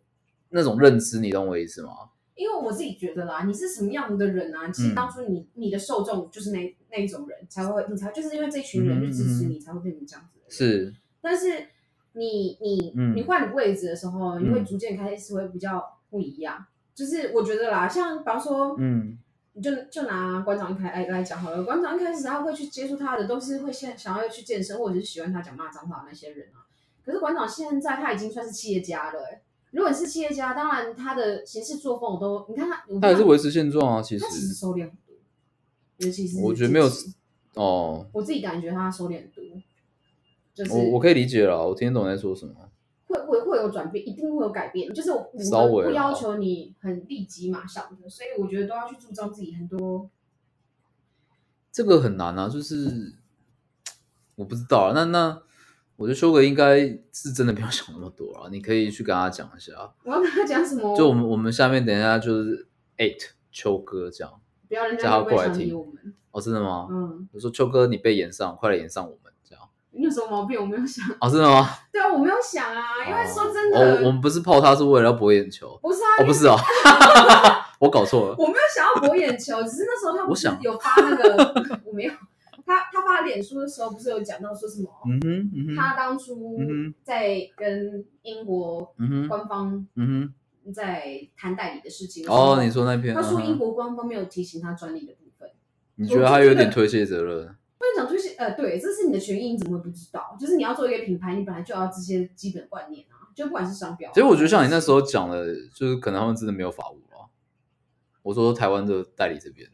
[0.50, 1.90] 那种认知，你懂我意思吗？
[2.34, 4.70] 因为我自己觉得啦，你是什么样的人啊？
[4.70, 10.48] 其实嗯当初你你的受众就是那那一种人，才会你才就是因为这群人去支持你，才会变成这样子的人。
[10.48, 11.66] 是，但是
[12.18, 16.66] 你你、嗯你换位置的时候，你会嗯逐渐开始会比较不一样。
[16.94, 19.16] 就是我觉得啦，像比方说，嗯
[19.52, 26.66] 你就就拿馆长一开来来讲好了，馆长一开始他会去接触他的，都是会现想要去健身，或者是喜欢他讲骂脏话的那些人啊。
[27.04, 35.16] 可是馆长现在他已经算是企业家了、欸，如果你是企业家，当然他的行事作风我都，你看他，他也是维持现状啊，其实他其实收敛很多，
[35.98, 36.88] 尤其是我觉得没有
[37.54, 39.22] 哦，我自己感觉他收敛
[40.58, 42.52] 就是我我可以理解了，我听得懂你在说什么。
[43.06, 44.92] 会会会有转变，一定会有改变。
[44.92, 50.10] 就是我们稍微啦不要求你很立即马上的，所以我觉得都要去注重自己很多。
[51.70, 53.14] 这个很难啊，就是
[54.34, 54.92] 我不知道啊。
[54.92, 55.40] 那那
[55.94, 56.80] 我觉得修哥应该
[57.12, 59.72] 是真的不要想那么多啊，你可以去跟他讲一下。
[60.02, 60.96] 我要跟他讲什么？
[60.96, 64.40] 就我们我们下面等一下就是 eight 秋哥这样。
[64.66, 66.14] 不要人叫他家过来听我们。
[66.32, 66.88] 哦，真的吗？
[66.90, 69.27] 嗯，我说秋哥你被延上，快来延上我们。
[69.98, 70.58] 你有什么毛病？
[70.60, 71.04] 我没有想。
[71.20, 71.68] 哦，真的吗？
[71.92, 75.78] 对啊，我没有想啊，因为说真哦，的，我们不是泡他是为了要博眼球。
[75.82, 76.56] 不是啊，哦，不是哦，
[77.80, 78.34] 我搞错了。
[78.38, 82.12] 我没有想要博眼球，只是那时候他不想有发那个，我没有。
[82.64, 84.88] 他他发脸书的时候不是有讲到说什么？
[85.06, 90.32] 嗯哼，嗯哼，他当初嗯在跟英国嗯哼，官方嗯
[90.74, 95.48] 在谈代理的事情哦，你说那篇，他说英国官方没有提醒他专利的部分，
[95.94, 97.56] 你觉得他有点推卸责任？
[97.78, 100.36] 不能讲推卸，呃，对，这是你的权益，你怎么会不知道？
[100.38, 104.12] 就是你要做一个品牌，你本来就要这些基本观念啊，就不管是商标啊。
[104.12, 107.30] 其实我觉得像你那时候讲的，就是可能他们真的没有法务啊。
[108.22, 109.70] 我说台湾的代理这边，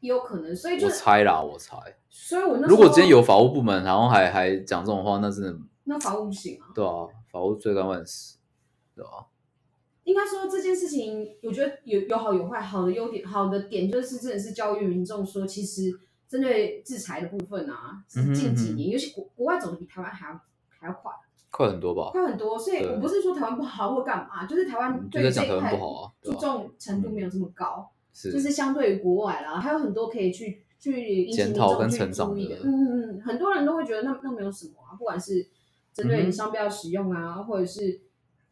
[0.00, 1.76] 也有可能，所以就我是，猜啦，我猜。
[2.10, 8.38] 所以我如果今天有法务部门，然后还还讲这种话，那真的那法务不行啊，对啊，法务罪该万死，
[8.94, 9.28] 对吧、
[10.04, 12.60] 应该说这件事情，我觉得有有好有坏。
[12.60, 15.98] 好的优点，好的点就是真的是教育民众说，其实
[16.32, 21.12] 针对制裁的部分啊，是近几年，尤其国国外走的比台湾还要还要快，
[21.50, 22.08] 快很多吧？
[22.10, 22.58] 快很多。
[22.58, 25.78] 所以我不是说台湾不好或干嘛，就是台湾对这一块
[26.22, 32.60] 注重程度没有这么高，就是相对于国外啦，还有很多可以去去检讨跟成长的。
[32.64, 35.46] 嗯嗯嗯，很多人都会觉得那那没有什么啊，不管是
[35.92, 38.00] 针对你商标使用啊，或者是。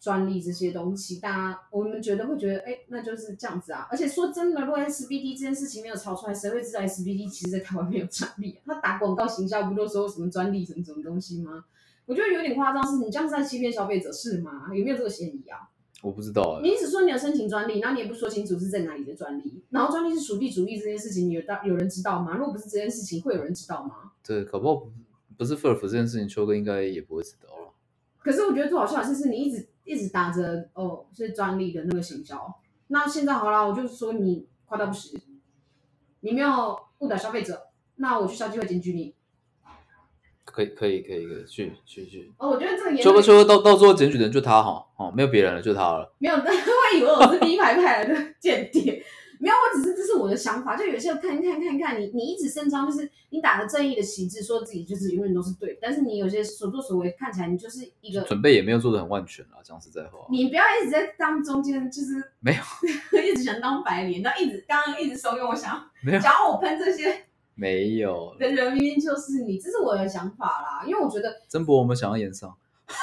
[0.01, 3.87] 专利这些东西，大家我们觉得会觉得，哎，那就是这样子啊。
[3.91, 8.59] 而且说真的，如果 SBD 这件事情没有炒出来，谁会知道 SBD 其实在台湾没有专利？
[8.65, 11.67] 啊他打广告行销不都说什么专利什么什么东西吗？
[12.07, 14.69] 我觉得有点夸张，是你这样是在欺骗消费者是吗？
[14.75, 15.69] 有没有这个嫌疑啊？
[16.03, 16.61] 我不知道啊。
[16.63, 22.37] 你只说你有申请专利，然后你也不说清楚是在哪里的专利，然后专利是属地主义这件事情，有大有人知道吗？
[22.39, 24.13] 如果不是这件事情，会有人知道吗？
[24.27, 24.87] 对，搞不好
[25.37, 27.75] 不是 FIRF 这件事情，秋哥应该也不会知道了。
[28.19, 29.69] 可是我觉得最好笑的是，是你一直。
[29.91, 32.55] 一直打着哦是专利的那个行销，
[32.87, 35.21] 那现在好了，我就说你夸大不实，
[36.21, 37.61] 你没有误导消费者，
[37.97, 39.13] 那我去消基会检举你。
[40.45, 42.33] 可以可以可以可以去去去。
[42.39, 46.15] 哦，我觉得这个秋哥秋哥到到最后检举的人就他哈哦，没有别人了，就他了。
[46.19, 49.05] 没有， 他会以为我是第一排派来的 间谍。
[49.43, 50.77] 没有，我只是这是我的想法。
[50.77, 55.79] 就有些人看看看看你，你一直声张就是你打着正义的旗帜，说自己就是永远都是对。
[55.81, 60.27] 但是你有些所作所为看起来你就是一个准备也没有做的很万全啊，讲实在话。
[60.31, 62.61] 你不要一直在当中间，就是没有
[63.23, 67.25] 一直想当白脸，然后一直刚刚一直怂恿我想没有想要我喷这些
[67.55, 70.85] 没有的人，明明就是你，这是我的想法啦。
[70.87, 72.55] 因为我觉得曾博我们想要演上。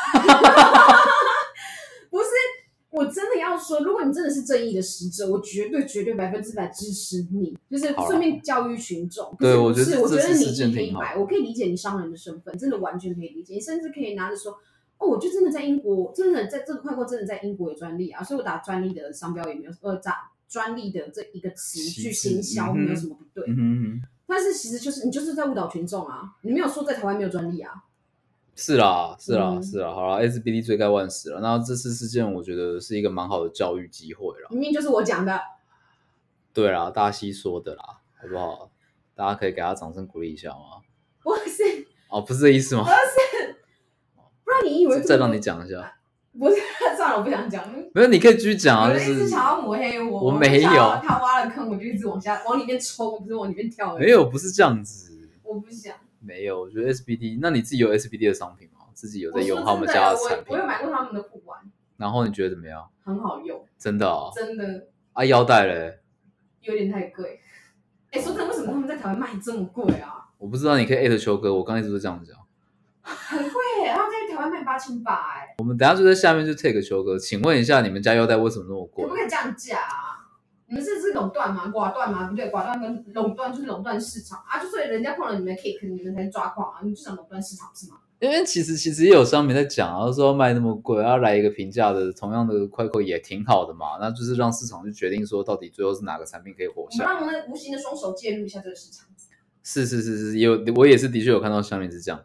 [2.97, 9.35] 我真的要说，如果你真的是正义的使者，我绝对绝对百分之百支持你，就是顺便教育群众。
[9.37, 13.53] 对，我觉得我觉得你可以白，我可以理解你商人的身份，真的完全可以理解。
[13.53, 14.51] 你甚至可以拿着说，
[14.97, 23.45] 哦，我就真的在英国，真的在这个快过，真的在英国有专利啊，所以我打专利的商标也没有，呃，打专利的这一个词去行销没有什么不对。
[24.25, 27.71] 但是其实就是你就是在误导群众啊，你没有说在台湾没有专利啊。
[28.59, 31.39] 是啦，是啦，是啦，好啦 s b d 罪该万死了。
[31.39, 34.47] 那这次事件，我觉得是一个蛮好的教育机会了。
[34.49, 35.39] 明明就是我讲的。
[36.51, 37.83] 对啦，大西说的啦，
[38.19, 38.71] 好不好？
[39.13, 40.81] 大家可以给他掌声鼓励一下吗？
[41.21, 41.87] 不是。
[42.09, 42.83] 哦，不是这意思吗？
[42.83, 43.55] 不是。
[44.43, 45.93] 不然你以为再让你讲一下？
[46.39, 46.55] 不是，
[46.97, 47.63] 算了，我不想讲。
[47.93, 48.91] 没有，你可以继续讲啊。
[48.91, 50.71] 就是一直想要抹黑我，我没有。
[51.03, 53.95] 他挖了坑，我就一直往下往里面冲，不是往里面跳。
[53.95, 55.29] 没有，不是这样子。
[55.43, 55.95] 我不想。
[56.28, 58.86] 没有，我觉得 SBD，那你自己有 SBD 的商品吗？
[58.93, 60.47] 自己有在用他们家的产品？
[60.49, 61.57] 我有买过他们的护腕，
[61.95, 62.86] 然后你觉得怎么样？
[63.05, 64.88] 很好用，真的啊，真的。
[65.13, 65.99] 啊，腰带嘞？
[66.61, 67.39] 有点太贵。
[68.11, 70.28] 哎，说真的，为什么他们在台湾卖这么贵啊？
[70.38, 72.36] 我不知道，你可以艾特秋哥，我刚一直都这样讲。
[73.01, 75.55] 很贵耶，他们在台湾卖八千八哎。
[75.59, 79.03] 我们等下就在下面就 take 秋哥，请问一下，你们家腰带为什么那么贵？
[79.05, 80.06] 可不可以降价啊？
[80.70, 81.72] 你们是是垄断吗？
[81.74, 82.28] 寡断吗？
[82.28, 84.61] 不对，寡断跟垄断就是垄断市场啊！
[84.61, 86.80] 就所以人家碰了你们 kick，你们才抓狂啊！
[86.82, 87.97] 你们就想垄断市场是吗？
[88.20, 93.97] 因为其实其实也有商品在讲啊，说卖那么贵，要来一个平价的，同样的快扣也挺好的嘛。
[94.01, 97.05] 那就是让市场去决定说，到底最后是哪个产品可以活下。
[97.05, 99.05] 让那无形的双手介入一下这个市场。
[99.63, 102.22] 是是是是，有我也是的确有看到下面是这样。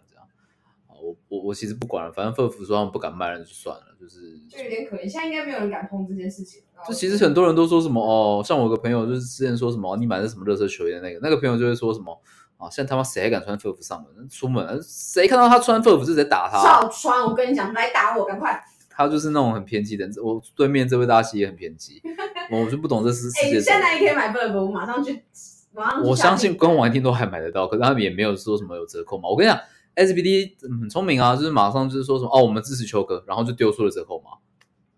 [1.32, 3.84] 我我我其实不管了，反正客服说他们不敢卖了就算了。
[3.98, 6.60] 就是就有点可怜，现在应该没有人敢碰这件事情。
[6.86, 12.20] 就其实很多人都说什么哦，像我个朋友就是之前说什么你买的什么热色球衣的那个，那个朋友就会说什么
[12.56, 14.28] 啊，现在他妈谁还敢穿 FUF 上门？
[14.28, 16.58] 出门谁看到他穿 FUF 就直接打他。
[16.62, 18.60] 少穿，我跟你讲，来打我，赶快。
[18.90, 22.02] 他就是那种很偏激的人，我对面这位大西也很偏激，
[22.50, 23.60] 我就不懂这是世界。
[23.60, 25.22] 现在也可以买 FUF，我马上去，
[25.72, 26.02] 马上。
[26.02, 29.28] 我相信官网一定都还买得到，可是他们也没有说什么有折扣嘛。
[29.28, 29.58] 我跟你讲。
[29.95, 34.30] SBD 很聪明啊，就是马上就是说什么哦，我们支持秋哥，然后就丢出了折扣码，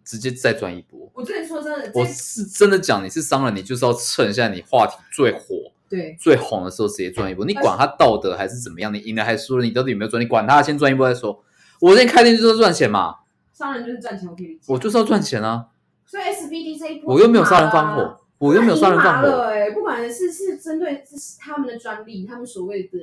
[0.05, 1.11] 直接再赚一波。
[1.13, 7.45] 我跟你说真的，我是真的讲，你是商人，你就是要趁现在你话题最火、对最红的时候直接赚一波。
[7.45, 10.23] 你管他道德还是怎么样，你赢了还是输了，你到底有没有赚？
[10.23, 11.43] 你管他，先赚一波再说。
[11.81, 13.17] 我今天开店就是赚钱嘛，
[13.53, 14.61] 商人就是赚钱，我可以理解。
[14.73, 15.67] 我就是要赚钱啊。
[16.07, 19.29] 所以 SBD 这一波，我又没有杀人放火，我又没有杀人放火。
[19.43, 22.99] 哎，不管是是针对是他们的专利，他们所谓的。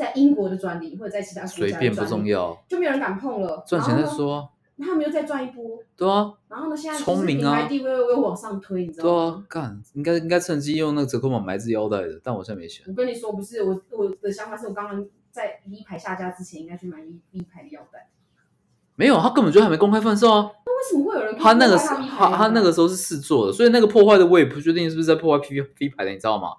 [0.00, 3.62] 在英国的专利或者在其他国家，随便不重要，就没有人敢碰了。
[3.66, 5.78] 赚钱再说，那他们又再赚一波。
[5.94, 6.32] 对啊。
[6.48, 6.76] 然后呢？
[6.76, 9.44] 现在聪明啊，地位又往上推，你知道吗？
[9.46, 12.82] 对啊，干，应该应该趁机用那个折扣码买只腰带的，但我现在没钱。
[12.88, 18.08] 我跟你说，不是我我的想法是我刚刚在 V 牌下架之前，应该去买 V V 牌的腰带。
[18.96, 20.50] 没有，他根本就还没公开贩售啊。
[20.64, 21.36] 那为什么会有人？
[21.38, 26.54] 他那个他他那个时候是试做的，所以那个破坏的我也不确定是不是在破坏 P V 牌的，你知道吗？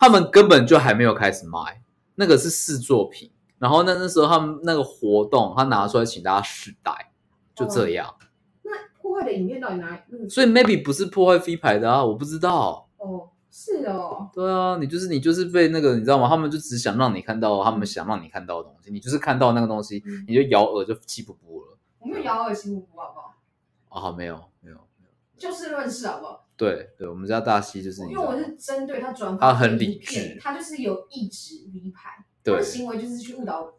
[0.00, 1.82] 他们根本就还没有开始卖，
[2.18, 3.30] 那个是试作品。
[3.58, 7.12] 然后那那时候他们那个活动，他拿出来请大家试戴，
[7.54, 8.14] 就这样。
[8.62, 10.28] 那破坏的影片到底哪那个？
[10.28, 12.88] 所以 maybe 不是破坏飞牌的啊，我不知道。
[12.98, 16.28] 哦，是哦，对啊，你就是你就是被那个你知道吗？
[16.28, 23.20] 他们就只想让你看到他们想让你看到的东西，你就是看到那个东西，嗯你就咬耳就气不不了我没有咬耳气不服，好不
[23.98, 24.08] 好？
[24.10, 24.14] 啊？
[24.16, 24.76] 没有没有，
[25.38, 26.44] 就事论事，好不好？
[26.56, 33.72] 对对，我们家大西就是因为我是针对他转他很理智他就是有意指 V 牌，他对的行为就是去误导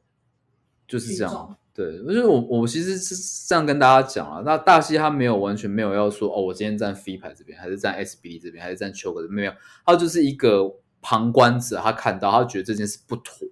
[0.87, 1.57] 就是这样。
[1.73, 3.15] 对，我觉得我我其实是
[3.47, 9.53] 这样跟大家讲啊，那大西他没有完全没有要说哦，我今天站 V 牌这边，还是站 SBD 这边，还是站秋哥这边，没有，
[9.85, 13.47] 他就是一个旁观者，他看到他觉得这件事不妥，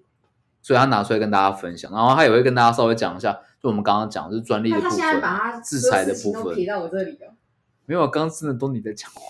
[0.62, 3.32] 所以他拿出来跟大家分享，然后他也会跟大家稍微讲一下，
[3.62, 7.34] 就我们刚刚讲的就是专利的部那他现在分，把他制裁的部分所有事情都撇到我这里了。
[7.88, 9.22] 没有，刚刚真的都你在讲话，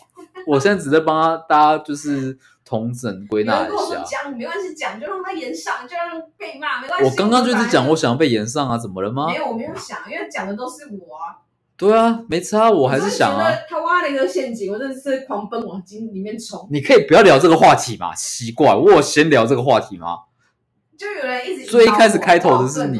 [0.45, 4.03] 我现在只在帮他大家就是统整归纳一下。
[4.03, 7.09] 讲没关系，讲就让他延上，就让被骂没关系。
[7.09, 9.35] 我刚刚就一直讲，我想要被延上啊，怎么了吗没？
[9.35, 11.37] 有，我没有想，因为讲的都是我啊。
[11.77, 16.67] 对啊，没差，我还是想啊他挖了一个陷阱，我真的是狂奔往金里面冲。
[16.71, 18.15] 你可以不要聊这个话题嘛？
[18.15, 20.21] 奇怪，我有先聊这个话题吗？
[20.97, 22.97] 就有人一直最一开始开头的是你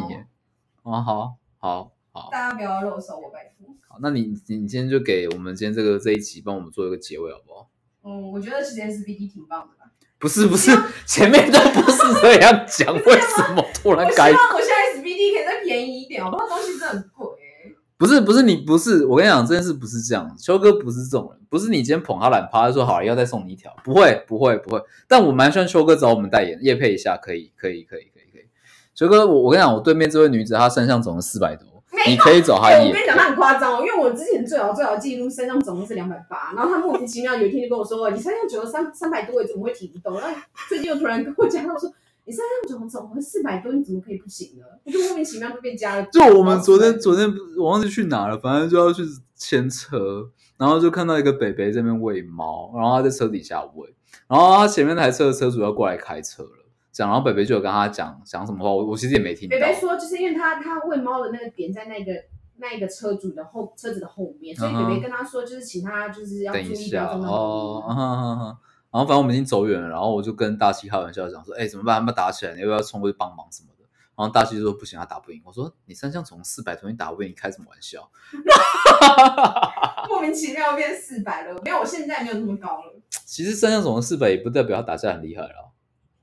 [0.84, 3.68] 哦好，好，好，大家不要肉手我，拜托。
[3.88, 7.70] 好，那你你你今天就给我们今天这个这一集帮我们做一个结尾好不好？
[8.04, 9.92] 嗯，我觉得其实 SBD 挺棒的啦。
[10.20, 10.72] 不是不是，
[11.06, 14.32] 前面都不是这样讲，为什么突然我希改？
[14.32, 16.48] 望我现在 SBD 可以再便宜一点，好不好？
[16.48, 17.76] 东西真的很贵欸。
[17.98, 28.48] 不是不是你不是，我跟你讲这件事不是这样，秋哥不是这种人，不是你今天捧他懒趴，他说好要再送你一条，不会不会不会，但我蛮希望秋哥找我们代言叶配一下，可以可以可以可以可以。
[28.96, 40.20] 秋哥，我我跟你讲，我对面这位女子她身上总共四百多，你可以找她哎、我叶跟你讲，他很夸张哦，因为我之前最好最好记录身上总共是两百八，然后他莫名其妙有一天就跟我说，你身上总共三三百多，你怎么会提不动？
[40.20, 40.38] 然后
[40.70, 41.92] 最近又突然跟我讲，他说
[42.26, 44.66] 你身上总总共四百多，你怎么可以不行呢？
[44.86, 46.04] 我就莫名其妙就被加了。
[46.12, 49.04] 就我们昨天昨天我忘记去哪了，反正就要去
[49.36, 53.94] 牵车，然后就看到一个北北在那边喂猫，然后他在车底下喂，
[54.28, 56.57] 然后他前面那台车的车主要过来开车了，
[56.98, 59.62] 讲，然后北北就有跟他讲讲什么话，我我其实也没听到北。
[59.62, 62.12] 北说，就是因为他他喂猫的那个点在那个
[62.56, 68.58] 那一个车主的后车子的后面，所以北北跟他说，就是请他就是要注等一意不要下撞到哦，嗯哼哼哼
[68.90, 72.00] 然后反正我们已经走远了，然后我就跟大西开玩笑讲说，哎，怎么办？
[72.00, 73.86] 他们打起来，你要不要冲过去帮忙什么的？
[74.16, 75.40] 然后大西就说不行，他打不赢。
[75.46, 78.10] 我说你三项从四百多，你打不赢，你开什么玩笑？
[80.10, 82.96] 莫名其妙变四百了，没有，我现在没有那么高了。
[83.26, 85.68] 其实三项总的四百也不代表他打架很厉害啦。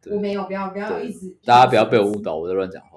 [0.04, 2.88] 对我没有，不要不要对一直，大家不要被我误导，我在乱讲话。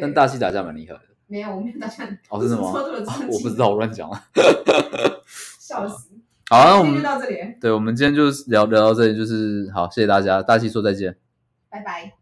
[0.00, 1.00] 但大西打架蛮厉害的。
[1.26, 2.04] 没有，我没有打架。
[2.28, 2.70] 哦，真的吗？
[2.74, 4.22] 我只是什么我不知道，我乱讲了。
[5.60, 6.10] 笑死。
[6.48, 11.16] 好，那我们今天就到这里，对，我们今天就聊聊到这里，就是好，谢谢大家，大西说再见。
[11.68, 12.12] 拜拜。